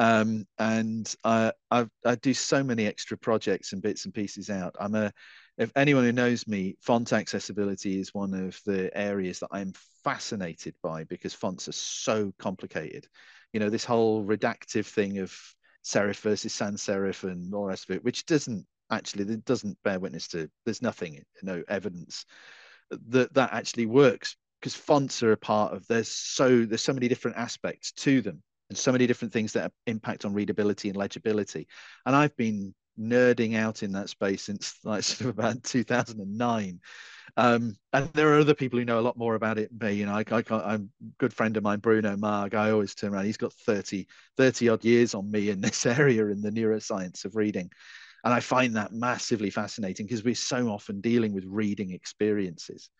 Um, 0.00 0.46
and 0.58 1.14
I, 1.24 1.52
I, 1.70 1.86
I 2.06 2.14
do 2.14 2.32
so 2.32 2.64
many 2.64 2.86
extra 2.86 3.18
projects 3.18 3.74
and 3.74 3.82
bits 3.82 4.06
and 4.06 4.14
pieces 4.14 4.48
out. 4.48 4.74
I'm 4.80 4.94
a 4.94 5.12
if 5.58 5.70
anyone 5.76 6.04
who 6.04 6.12
knows 6.12 6.48
me, 6.48 6.76
font 6.80 7.12
accessibility 7.12 8.00
is 8.00 8.14
one 8.14 8.32
of 8.32 8.58
the 8.64 8.90
areas 8.96 9.40
that 9.40 9.50
I'm 9.50 9.74
fascinated 10.02 10.74
by 10.82 11.04
because 11.04 11.34
fonts 11.34 11.68
are 11.68 11.72
so 11.72 12.32
complicated. 12.38 13.06
You 13.52 13.60
know, 13.60 13.68
this 13.68 13.84
whole 13.84 14.24
redactive 14.24 14.86
thing 14.86 15.18
of 15.18 15.36
serif 15.84 16.20
versus 16.20 16.54
sans 16.54 16.82
serif 16.82 17.24
and 17.24 17.52
all 17.52 17.64
the 17.64 17.68
rest 17.68 17.90
of 17.90 17.96
it, 17.96 18.02
which 18.02 18.24
doesn't 18.24 18.66
actually 18.90 19.30
it 19.30 19.44
doesn't 19.44 19.76
bear 19.84 20.00
witness 20.00 20.28
to 20.28 20.48
there's 20.64 20.80
nothing, 20.80 21.22
no 21.42 21.62
evidence 21.68 22.24
that 22.90 23.34
that 23.34 23.52
actually 23.52 23.84
works 23.84 24.34
because 24.60 24.74
fonts 24.74 25.22
are 25.22 25.32
a 25.32 25.36
part 25.36 25.74
of 25.74 25.86
there's 25.88 26.08
so 26.10 26.64
there's 26.64 26.80
so 26.80 26.94
many 26.94 27.06
different 27.06 27.36
aspects 27.36 27.92
to 27.92 28.22
them 28.22 28.42
and 28.70 28.78
so 28.78 28.92
many 28.92 29.06
different 29.06 29.32
things 29.32 29.52
that 29.52 29.72
impact 29.86 30.24
on 30.24 30.32
readability 30.32 30.88
and 30.88 30.96
legibility. 30.96 31.66
And 32.06 32.16
I've 32.16 32.36
been 32.36 32.72
nerding 32.98 33.56
out 33.56 33.82
in 33.82 33.92
that 33.92 34.08
space 34.08 34.42
since 34.42 34.78
like 34.84 35.02
sort 35.02 35.28
of 35.28 35.38
about 35.38 35.62
2009. 35.64 36.80
Um, 37.36 37.76
and 37.92 38.12
there 38.12 38.32
are 38.32 38.40
other 38.40 38.54
people 38.54 38.78
who 38.78 38.84
know 38.84 38.98
a 38.98 39.02
lot 39.02 39.16
more 39.16 39.34
about 39.34 39.58
it 39.58 39.70
me. 39.80 39.94
You 39.94 40.06
know, 40.06 40.14
I, 40.14 40.24
I, 40.30 40.74
am 40.74 40.90
a 41.00 41.04
good 41.18 41.32
friend 41.32 41.56
of 41.56 41.62
mine, 41.62 41.80
Bruno 41.80 42.16
Maag. 42.16 42.54
I 42.54 42.70
always 42.70 42.94
turn 42.94 43.12
around. 43.12 43.26
He's 43.26 43.36
got 43.36 43.52
30, 43.52 44.06
30 44.36 44.68
odd 44.68 44.84
years 44.84 45.14
on 45.14 45.30
me 45.30 45.50
in 45.50 45.60
this 45.60 45.84
area 45.98 46.26
in 46.26 46.40
the 46.40 46.50
neuroscience 46.50 47.24
of 47.24 47.36
reading. 47.36 47.70
And 48.24 48.34
I 48.34 48.40
find 48.40 48.76
that 48.76 48.92
massively 48.92 49.50
fascinating 49.50 50.06
because 50.06 50.24
we're 50.24 50.34
so 50.34 50.68
often 50.68 51.00
dealing 51.00 51.32
with 51.32 51.44
reading 51.46 51.90
experiences. 51.92 52.90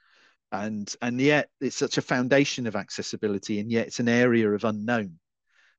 And 0.53 0.93
and 1.01 1.21
yet 1.21 1.49
it's 1.61 1.77
such 1.77 1.97
a 1.97 2.03
foundation 2.03 2.67
of 2.67 2.75
accessibility, 2.75 3.61
and 3.61 3.71
yet 3.71 3.87
it's 3.87 4.01
an 4.01 4.09
area 4.09 4.51
of 4.51 4.65
unknown 4.65 5.19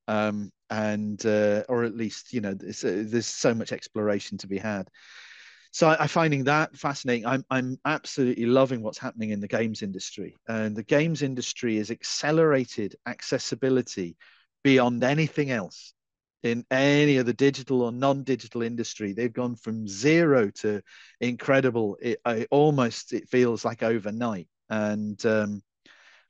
um, 0.08 0.52
and 0.70 1.26
uh, 1.26 1.64
or 1.70 1.84
at 1.84 1.96
least 1.96 2.34
you 2.34 2.42
know 2.42 2.54
there's, 2.54 2.84
uh, 2.84 3.04
there's 3.06 3.28
so 3.28 3.54
much 3.54 3.72
exploration 3.72 4.38
to 4.40 4.48
be 4.48 4.58
had. 4.58 4.88
So 5.74 5.88
I, 5.88 6.04
am 6.04 6.08
finding 6.10 6.44
that 6.46 6.76
fascinating. 6.76 7.26
I'm 7.26 7.46
I'm 7.50 7.80
absolutely 7.86 8.46
loving 8.46 8.82
what's 8.82 8.98
happening 8.98 9.30
in 9.30 9.40
the 9.40 9.48
games 9.48 9.82
industry, 9.82 10.38
and 10.48 10.76
the 10.76 10.84
games 10.84 11.22
industry 11.22 11.78
has 11.78 11.92
accelerated 11.92 12.96
accessibility 13.06 14.18
beyond 14.64 15.04
anything 15.04 15.50
else 15.52 15.94
in 16.44 16.66
any 16.72 17.18
of 17.18 17.26
the 17.26 17.34
digital 17.34 17.84
or 17.84 17.92
non-digital 17.92 18.62
industry 18.64 19.14
they've 19.14 19.34
gone 19.34 19.56
from 19.56 19.88
zero 19.88 20.50
to 20.50 20.82
incredible 21.20 21.98
it, 22.02 22.20
it 22.26 22.48
almost 22.50 23.14
it 23.14 23.30
feels 23.30 23.64
like 23.64 23.84
overnight 23.84 24.48
and 24.70 25.24
um, 25.26 25.62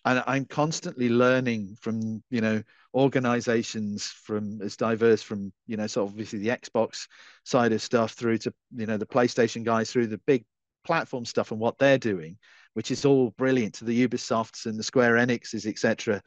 and 0.03 0.23
i'm 0.27 0.45
constantly 0.45 1.09
learning 1.09 1.75
from 1.81 2.21
you 2.29 2.41
know 2.41 2.61
organizations 2.93 4.05
from 4.05 4.61
as 4.61 4.75
diverse 4.75 5.21
from 5.21 5.53
you 5.65 5.77
know 5.77 5.85
of 5.85 5.97
obviously 5.97 6.39
the 6.39 6.49
xbox 6.49 7.07
side 7.45 7.71
of 7.71 7.81
stuff 7.81 8.11
through 8.11 8.37
to 8.37 8.53
you 8.75 8.85
know 8.85 8.97
the 8.97 9.05
playstation 9.05 9.63
guys 9.63 9.91
through 9.91 10.07
the 10.07 10.17
big 10.27 10.43
platform 10.83 11.23
stuff 11.23 11.51
and 11.51 11.59
what 11.59 11.77
they're 11.77 11.97
doing 11.97 12.37
which 12.73 12.91
is 12.91 13.05
all 13.05 13.31
brilliant 13.37 13.73
to 13.73 13.85
the 13.85 14.07
ubisofts 14.07 14.65
and 14.65 14.77
the 14.77 14.83
square 14.83 15.13
enixes 15.13 15.65
etc 15.65 16.21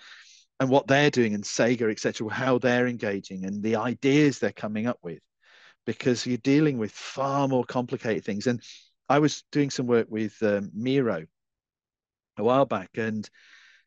and 0.60 0.70
what 0.70 0.86
they're 0.86 1.10
doing 1.10 1.34
and 1.34 1.44
sega 1.44 1.90
etc 1.90 2.30
how 2.30 2.56
they're 2.58 2.86
engaging 2.86 3.44
and 3.44 3.62
the 3.62 3.76
ideas 3.76 4.38
they're 4.38 4.52
coming 4.52 4.86
up 4.86 4.98
with 5.02 5.20
because 5.86 6.26
you're 6.26 6.38
dealing 6.38 6.78
with 6.78 6.90
far 6.90 7.46
more 7.46 7.64
complicated 7.64 8.24
things. 8.24 8.46
And 8.46 8.62
i 9.08 9.18
was 9.18 9.44
doing 9.52 9.68
some 9.68 9.86
work 9.86 10.06
with 10.08 10.42
um, 10.42 10.70
miro 10.72 11.26
a 12.38 12.42
while 12.42 12.64
back 12.64 12.90
and 12.96 13.28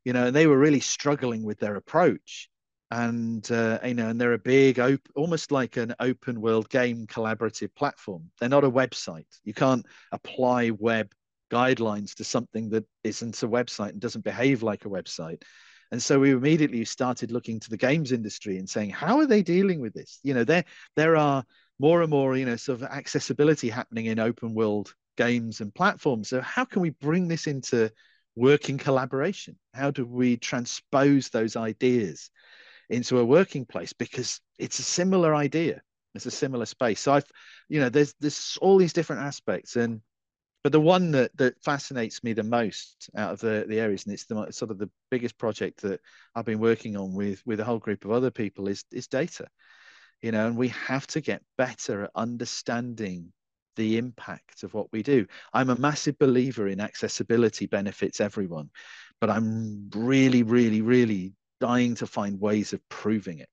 you 0.05 0.13
know 0.13 0.27
and 0.27 0.35
they 0.35 0.45
were 0.45 0.57
really 0.57 0.79
struggling 0.79 1.43
with 1.43 1.59
their 1.59 1.75
approach 1.75 2.49
and 2.91 3.49
uh, 3.51 3.79
you 3.83 3.93
know, 3.93 4.09
and 4.09 4.19
they're 4.19 4.33
a 4.33 4.39
big, 4.39 4.79
op- 4.79 5.09
almost 5.15 5.51
like 5.51 5.77
an 5.77 5.93
open 5.99 6.39
world 6.41 6.69
game 6.69 7.05
collaborative 7.07 7.73
platform. 7.75 8.29
They're 8.39 8.49
not 8.49 8.63
a 8.63 8.71
website. 8.71 9.25
You 9.43 9.53
can't 9.53 9.85
apply 10.11 10.71
web 10.71 11.11
guidelines 11.51 12.15
to 12.15 12.23
something 12.23 12.69
that 12.69 12.85
isn't 13.03 13.41
a 13.43 13.47
website 13.47 13.89
and 13.89 13.99
doesn't 13.99 14.23
behave 14.23 14.63
like 14.63 14.85
a 14.85 14.89
website. 14.89 15.43
And 15.91 16.01
so 16.01 16.19
we 16.19 16.31
immediately 16.31 16.83
started 16.85 17.31
looking 17.31 17.59
to 17.61 17.69
the 17.69 17.77
games 17.77 18.11
industry 18.11 18.57
and 18.57 18.69
saying, 18.69 18.89
how 18.89 19.19
are 19.19 19.25
they 19.25 19.41
dealing 19.41 19.79
with 19.79 19.93
this? 19.93 20.19
You 20.23 20.33
know, 20.33 20.43
there 20.43 20.65
there 20.95 21.15
are 21.15 21.43
more 21.79 22.01
and 22.01 22.09
more, 22.09 22.35
you 22.35 22.45
know, 22.45 22.55
sort 22.55 22.81
of 22.81 22.87
accessibility 22.87 23.69
happening 23.69 24.07
in 24.07 24.19
open 24.19 24.53
world 24.53 24.93
games 25.15 25.61
and 25.61 25.73
platforms. 25.73 26.29
So 26.29 26.41
how 26.41 26.65
can 26.65 26.81
we 26.81 26.91
bring 26.91 27.27
this 27.27 27.47
into 27.47 27.91
working 28.35 28.77
collaboration? 28.77 29.57
How 29.73 29.91
do 29.91 30.05
we 30.05 30.37
transpose 30.37 31.29
those 31.29 31.55
ideas 31.55 32.29
into 32.89 33.19
a 33.19 33.25
working 33.25 33.65
place 33.65 33.93
because 33.93 34.39
it's 34.57 34.79
a 34.79 34.83
similar 34.83 35.35
idea. 35.35 35.81
It's 36.15 36.25
a 36.25 36.31
similar 36.31 36.65
space. 36.65 36.99
So 37.01 37.13
I've, 37.13 37.29
you 37.69 37.79
know, 37.79 37.89
there's 37.89 38.13
there's 38.19 38.57
all 38.61 38.77
these 38.77 38.93
different 38.93 39.21
aspects, 39.21 39.75
and 39.75 40.01
but 40.63 40.71
the 40.71 40.79
one 40.81 41.11
that 41.11 41.35
that 41.37 41.61
fascinates 41.63 42.23
me 42.23 42.33
the 42.33 42.43
most 42.43 43.09
out 43.15 43.33
of 43.33 43.39
the 43.39 43.65
the 43.67 43.79
areas, 43.79 44.05
and 44.05 44.13
it's 44.13 44.25
the 44.25 44.51
sort 44.51 44.71
of 44.71 44.79
the 44.79 44.89
biggest 45.11 45.37
project 45.37 45.81
that 45.81 45.99
I've 46.35 46.45
been 46.45 46.59
working 46.59 46.97
on 46.97 47.13
with 47.13 47.41
with 47.45 47.59
a 47.59 47.63
whole 47.63 47.79
group 47.79 48.05
of 48.05 48.11
other 48.11 48.31
people 48.31 48.67
is 48.67 48.83
is 48.91 49.07
data. 49.07 49.47
You 50.21 50.31
know, 50.31 50.47
and 50.47 50.57
we 50.57 50.69
have 50.69 51.05
to 51.07 51.21
get 51.21 51.43
better 51.57 52.05
at 52.05 52.11
understanding 52.15 53.31
the 53.75 53.97
impact 53.97 54.63
of 54.63 54.73
what 54.73 54.91
we 54.91 55.03
do. 55.03 55.27
I'm 55.53 55.69
a 55.69 55.77
massive 55.77 56.17
believer 56.17 56.67
in 56.67 56.81
accessibility 56.81 57.67
benefits 57.67 58.19
everyone, 58.19 58.71
but 59.21 59.29
I'm 59.29 59.89
really, 59.93 60.41
really, 60.41 60.81
really 60.81 61.35
dying 61.59 61.95
to 61.95 62.07
find 62.07 62.39
ways 62.39 62.73
of 62.73 62.81
proving 62.89 63.39
it 63.39 63.49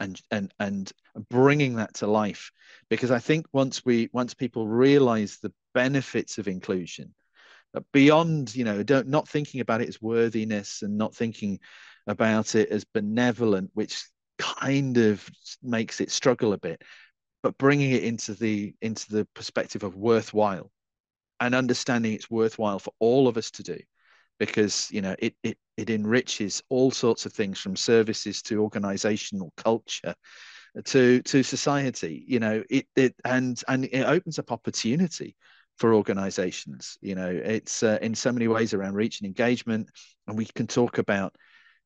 and 0.00 0.20
and 0.30 0.52
and 0.58 0.92
bringing 1.30 1.76
that 1.76 1.94
to 1.94 2.06
life. 2.06 2.50
Because 2.90 3.10
i 3.10 3.18
think 3.18 3.46
once 3.52 3.84
we 3.84 4.08
once 4.12 4.34
people 4.34 4.66
realize 4.66 5.38
the 5.38 5.52
benefits 5.74 6.38
of 6.38 6.48
inclusion 6.48 7.14
beyond 7.92 8.54
you 8.54 8.64
know 8.64 8.82
don't 8.82 9.08
not 9.08 9.28
thinking 9.28 9.60
about 9.60 9.80
it 9.80 9.88
as 9.88 10.00
worthiness 10.00 10.82
and 10.82 10.96
not 10.96 11.14
thinking 11.14 11.58
about 12.06 12.54
it 12.54 12.68
as 12.70 12.84
benevolent 12.84 13.70
which 13.74 14.04
kind 14.38 14.98
of 14.98 15.28
makes 15.62 16.00
it 16.00 16.10
struggle 16.10 16.52
a 16.52 16.58
bit 16.58 16.82
but 17.42 17.56
bringing 17.58 17.92
it 17.92 18.04
into 18.04 18.34
the 18.34 18.74
into 18.80 19.10
the 19.10 19.26
perspective 19.34 19.82
of 19.82 19.96
worthwhile 19.96 20.70
and 21.40 21.54
understanding 21.54 22.12
it's 22.12 22.30
worthwhile 22.30 22.78
for 22.78 22.92
all 22.98 23.28
of 23.28 23.36
us 23.36 23.50
to 23.50 23.62
do 23.62 23.78
because 24.38 24.88
you 24.90 25.00
know 25.00 25.14
it 25.18 25.34
it 25.42 25.58
it 25.76 25.90
enriches 25.90 26.62
all 26.68 26.90
sorts 26.90 27.26
of 27.26 27.32
things 27.32 27.58
from 27.58 27.76
services 27.76 28.42
to 28.42 28.62
organizational 28.62 29.52
culture 29.56 30.14
to 30.84 31.22
to 31.22 31.42
society 31.42 32.24
you 32.26 32.38
know 32.38 32.62
it 32.68 32.86
it 32.96 33.14
and 33.24 33.62
and 33.68 33.84
it 33.86 34.04
opens 34.04 34.38
up 34.38 34.52
opportunity 34.52 35.34
for 35.76 35.94
organizations 35.94 36.96
you 37.00 37.14
know. 37.14 37.28
It's 37.28 37.82
uh, 37.82 37.98
in 38.00 38.14
so 38.14 38.32
many 38.32 38.48
ways 38.48 38.72
around 38.74 38.94
reach 38.94 39.20
and 39.20 39.26
engagement 39.26 39.90
and 40.26 40.36
we 40.36 40.46
can 40.46 40.66
talk 40.66 40.98
about 40.98 41.34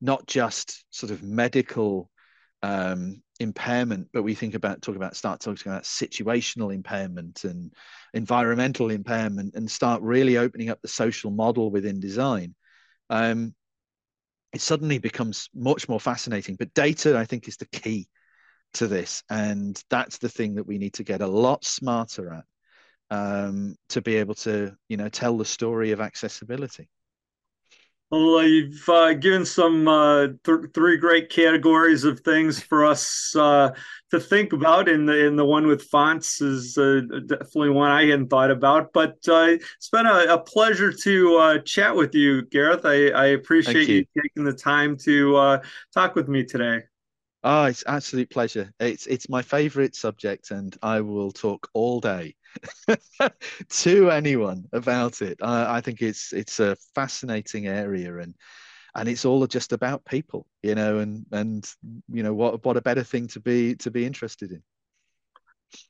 not 0.00 0.26
just 0.26 0.84
sort 0.90 1.10
of 1.12 1.22
medical 1.22 2.10
um, 2.62 3.22
impairment, 3.40 4.08
but 4.12 4.22
we 4.22 4.34
think 4.34 4.54
about 4.54 4.82
talk 4.82 4.96
about 4.96 5.16
start 5.16 5.40
talking 5.40 5.72
about 5.72 5.84
situational 5.84 6.72
impairment 6.74 7.44
and 7.44 7.72
environmental 8.14 8.90
impairment, 8.90 9.54
and 9.56 9.70
start 9.70 10.02
really 10.02 10.36
opening 10.38 10.70
up 10.70 10.80
the 10.82 10.88
social 10.88 11.30
model 11.32 11.70
within 11.70 12.00
design. 12.00 12.54
Um, 13.08 13.54
it 14.52 14.60
suddenly 14.60 14.98
becomes 14.98 15.48
much 15.54 15.88
more 15.88 16.00
fascinating. 16.00 16.56
But 16.56 16.74
data, 16.74 17.18
I 17.18 17.24
think, 17.24 17.48
is 17.48 17.56
the 17.56 17.66
key 17.66 18.08
to 18.74 18.86
this, 18.86 19.24
and 19.28 19.82
that's 19.90 20.18
the 20.18 20.28
thing 20.28 20.56
that 20.56 20.66
we 20.66 20.78
need 20.78 20.94
to 20.94 21.04
get 21.04 21.22
a 21.22 21.26
lot 21.26 21.64
smarter 21.64 22.34
at. 22.34 22.44
um, 23.10 23.76
to 23.88 24.00
be 24.00 24.16
able 24.16 24.34
to, 24.34 24.74
you 24.88 24.96
know, 24.96 25.08
tell 25.08 25.36
the 25.36 25.44
story 25.44 25.92
of 25.92 26.00
accessibility. 26.00 26.88
Well, 28.10 28.38
uh, 28.38 28.42
you've 28.42 28.88
uh, 28.88 29.14
given 29.14 29.44
some 29.44 29.86
uh, 29.86 30.28
th- 30.42 30.72
three 30.74 30.96
great 30.96 31.30
categories 31.30 32.02
of 32.02 32.18
things 32.20 32.58
for 32.60 32.84
us 32.84 33.36
uh, 33.36 33.70
to 34.10 34.18
think 34.18 34.52
about, 34.52 34.88
and 34.88 35.08
the 35.08 35.26
in 35.26 35.36
the 35.36 35.44
one 35.44 35.68
with 35.68 35.84
fonts 35.84 36.40
is 36.40 36.76
uh, 36.76 37.02
definitely 37.26 37.70
one 37.70 37.88
I 37.88 38.06
hadn't 38.06 38.26
thought 38.28 38.50
about. 38.50 38.92
But 38.92 39.18
uh, 39.28 39.58
it's 39.76 39.90
been 39.90 40.06
a, 40.06 40.34
a 40.34 40.38
pleasure 40.38 40.92
to 40.92 41.62
chat 41.64 41.94
with 41.94 42.12
you, 42.16 42.42
Gareth. 42.46 42.84
I, 42.84 43.10
I 43.10 43.26
appreciate 43.26 43.88
you. 43.88 44.04
you. 44.14 44.22
taking 44.22 44.42
the 44.42 44.54
time 44.54 44.96
to 45.04 45.60
talk 45.94 46.16
with 46.16 46.28
me 46.28 46.42
today. 46.42 46.82
Oh, 47.44 47.66
it's 47.66 47.84
absolute 47.86 48.28
pleasure. 48.28 48.72
It's 48.80 49.06
it's 49.06 49.28
my 49.28 49.42
favorite 49.42 49.94
subject, 49.94 50.50
and 50.50 50.76
I 50.82 51.00
will 51.00 51.30
talk 51.30 51.70
all 51.74 52.00
day 52.00 52.34
to 53.68 54.10
anyone 54.10 54.66
about 54.72 55.22
it. 55.22 55.38
I, 55.42 55.76
I, 55.76 55.80
think 55.80 56.02
it's 56.02 56.32
it's 56.32 56.60
a 56.60 56.76
fascinating 56.94 57.66
area, 57.66 58.18
and 58.18 58.34
and 58.94 59.08
it's 59.08 59.24
all 59.24 59.46
just 59.46 59.72
about 59.72 60.04
people, 60.04 60.46
you 60.62 60.74
know, 60.74 60.98
and 60.98 61.26
and 61.32 61.68
you 62.12 62.22
know 62.22 62.34
what 62.34 62.64
what 62.64 62.76
a 62.76 62.82
better 62.82 63.04
thing 63.04 63.28
to 63.28 63.40
be 63.40 63.74
to 63.76 63.90
be 63.90 64.04
interested 64.04 64.50
in. 64.50 64.62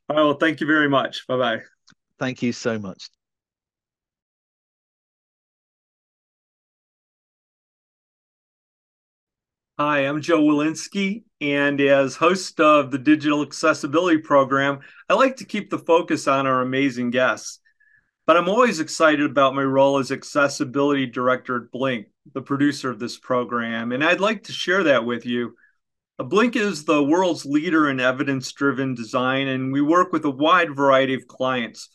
All 0.09 0.17
right. 0.17 0.23
Well, 0.23 0.35
thank 0.35 0.61
you 0.61 0.67
very 0.67 0.89
much. 0.89 1.27
Bye 1.27 1.37
bye. 1.37 1.63
Thank 2.19 2.43
you 2.43 2.53
so 2.53 2.79
much. 2.79 3.09
Hi, 9.83 10.01
I'm 10.01 10.21
Joe 10.21 10.43
Welinske, 10.43 11.23
and 11.41 11.81
as 11.81 12.15
host 12.15 12.61
of 12.61 12.91
the 12.91 12.99
Digital 12.99 13.41
Accessibility 13.41 14.19
Program, 14.19 14.81
I 15.09 15.15
like 15.15 15.37
to 15.37 15.47
keep 15.47 15.71
the 15.71 15.79
focus 15.79 16.29
on 16.29 16.47
our 16.47 16.61
amazing 16.61 17.09
guests. 17.09 17.61
But 18.27 18.37
I'm 18.37 18.51
always 18.51 18.79
excited 18.79 19.25
about 19.25 19.55
my 19.55 19.63
role 19.63 19.97
as 19.97 20.13
Accessibility 20.13 21.07
Director 21.07 21.57
at 21.57 21.71
Blink, 21.71 22.09
the 22.35 22.43
producer 22.43 22.91
of 22.91 22.99
this 22.99 23.19
program, 23.19 23.93
and 23.93 24.05
I'd 24.05 24.21
like 24.21 24.43
to 24.45 24.53
share 24.53 24.85
that 24.85 25.07
with 25.07 25.25
you. 25.25 25.57
Uh, 26.19 26.25
Blink 26.25 26.57
is 26.57 26.85
the 26.85 27.03
world's 27.03 27.47
leader 27.47 27.89
in 27.89 28.01
evidence 28.01 28.53
driven 28.53 28.95
design, 28.95 29.49
and 29.49 29.73
we 29.73 29.81
work 29.81 30.13
with 30.13 30.27
a 30.27 30.31
wide 30.31 30.77
variety 30.77 31.15
of 31.15 31.27
clients. 31.27 31.89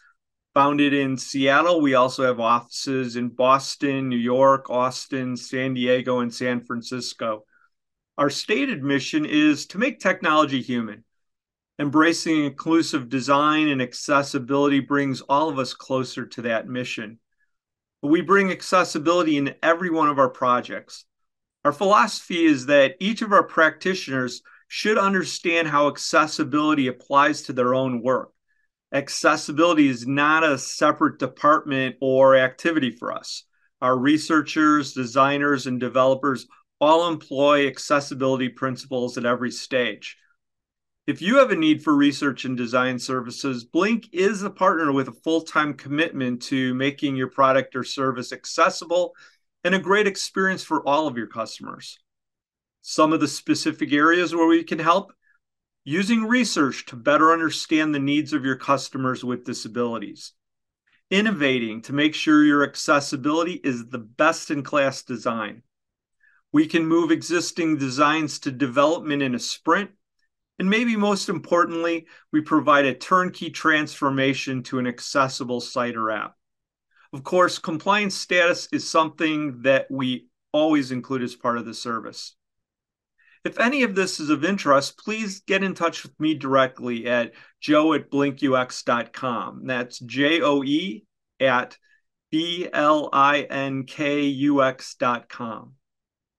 Founded 0.55 0.95
in 0.95 1.17
Seattle, 1.17 1.81
we 1.81 1.93
also 1.93 2.23
have 2.25 2.39
offices 2.39 3.15
in 3.15 3.29
Boston, 3.29 4.09
New 4.09 4.17
York, 4.17 4.71
Austin, 4.71 5.37
San 5.37 5.75
Diego, 5.75 6.21
and 6.21 6.33
San 6.33 6.65
Francisco. 6.65 7.43
Our 8.17 8.29
stated 8.29 8.81
mission 8.81 9.25
is 9.25 9.65
to 9.67 9.77
make 9.77 9.99
technology 9.99 10.61
human. 10.61 11.03
Embracing 11.77 12.45
inclusive 12.45 13.09
design 13.09 13.67
and 13.67 13.81
accessibility 13.81 14.79
brings 14.79 15.19
all 15.21 15.49
of 15.49 15.59
us 15.59 15.73
closer 15.73 16.25
to 16.25 16.43
that 16.43 16.67
mission. 16.67 17.19
We 18.01 18.21
bring 18.21 18.51
accessibility 18.51 19.35
in 19.35 19.55
every 19.61 19.89
one 19.89 20.07
of 20.07 20.19
our 20.19 20.29
projects. 20.29 21.03
Our 21.65 21.73
philosophy 21.73 22.45
is 22.45 22.67
that 22.67 22.95
each 23.01 23.21
of 23.21 23.33
our 23.33 23.43
practitioners 23.43 24.41
should 24.69 24.97
understand 24.97 25.67
how 25.67 25.89
accessibility 25.89 26.87
applies 26.87 27.41
to 27.43 27.53
their 27.53 27.73
own 27.73 28.01
work. 28.01 28.31
Accessibility 28.93 29.89
is 29.89 30.07
not 30.07 30.45
a 30.45 30.57
separate 30.57 31.19
department 31.19 31.97
or 31.99 32.37
activity 32.37 32.91
for 32.91 33.11
us. 33.11 33.43
Our 33.81 33.97
researchers, 33.97 34.93
designers, 34.93 35.67
and 35.67 35.79
developers 35.81 36.47
all 36.85 37.07
employ 37.07 37.67
accessibility 37.67 38.47
principles 38.47 39.17
at 39.17 39.25
every 39.25 39.51
stage. 39.51 40.17
If 41.07 41.21
you 41.21 41.37
have 41.37 41.51
a 41.51 41.55
need 41.55 41.83
for 41.83 41.95
research 41.95 42.45
and 42.45 42.55
design 42.55 42.99
services, 42.99 43.63
Blink 43.63 44.09
is 44.11 44.43
a 44.43 44.49
partner 44.49 44.91
with 44.91 45.07
a 45.07 45.19
full 45.23 45.41
time 45.41 45.73
commitment 45.73 46.43
to 46.43 46.73
making 46.75 47.15
your 47.15 47.29
product 47.29 47.75
or 47.75 47.83
service 47.83 48.31
accessible 48.31 49.13
and 49.63 49.73
a 49.73 49.79
great 49.79 50.07
experience 50.07 50.63
for 50.63 50.87
all 50.87 51.07
of 51.07 51.17
your 51.17 51.27
customers. 51.27 51.97
Some 52.81 53.13
of 53.13 53.19
the 53.19 53.27
specific 53.27 53.91
areas 53.91 54.35
where 54.35 54.47
we 54.47 54.63
can 54.63 54.79
help 54.79 55.11
using 55.85 56.25
research 56.25 56.85
to 56.87 56.95
better 56.95 57.33
understand 57.33 57.93
the 57.93 57.99
needs 57.99 58.31
of 58.31 58.45
your 58.45 58.57
customers 58.57 59.23
with 59.23 59.43
disabilities, 59.43 60.33
innovating 61.09 61.81
to 61.83 61.93
make 61.93 62.13
sure 62.13 62.43
your 62.43 62.63
accessibility 62.63 63.53
is 63.63 63.87
the 63.87 63.99
best 63.99 64.51
in 64.51 64.61
class 64.61 65.01
design 65.01 65.63
we 66.51 66.67
can 66.67 66.85
move 66.85 67.11
existing 67.11 67.77
designs 67.77 68.39
to 68.39 68.51
development 68.51 69.21
in 69.21 69.35
a 69.35 69.39
sprint. 69.39 69.91
And 70.57 70.69
maybe 70.69 70.95
most 70.95 71.27
importantly, 71.27 72.07
we 72.31 72.41
provide 72.41 72.85
a 72.85 72.93
turnkey 72.93 73.49
transformation 73.49 74.63
to 74.63 74.79
an 74.79 74.87
accessible 74.87 75.59
site 75.59 75.97
or 75.97 76.11
app. 76.11 76.35
Of 77.11 77.23
course, 77.23 77.59
compliance 77.59 78.15
status 78.15 78.67
is 78.71 78.89
something 78.89 79.61
that 79.63 79.87
we 79.89 80.27
always 80.51 80.91
include 80.91 81.23
as 81.23 81.35
part 81.35 81.57
of 81.57 81.65
the 81.65 81.73
service. 81.73 82.35
If 83.45 83.59
any 83.59 83.83
of 83.83 83.93
this 83.93 84.19
is 84.19 84.31
of 84.31 84.43
interest, 84.43 84.97
please 84.97 85.41
get 85.41 85.63
in 85.63 85.75
touch 85.75 86.01
with 86.01 86.19
me 86.19 86.33
directly 86.33 87.07
at 87.07 87.33
joe 87.61 87.93
at 87.93 88.09
blinkux.com. 88.09 89.67
That's 89.67 89.99
J 89.99 90.41
O 90.41 90.63
E 90.63 91.05
at 91.39 91.77
B 92.31 92.67
L 92.73 93.09
I 93.13 93.41
N 93.41 93.83
K 93.83 94.23
U 94.23 94.63
X.com. 94.63 95.73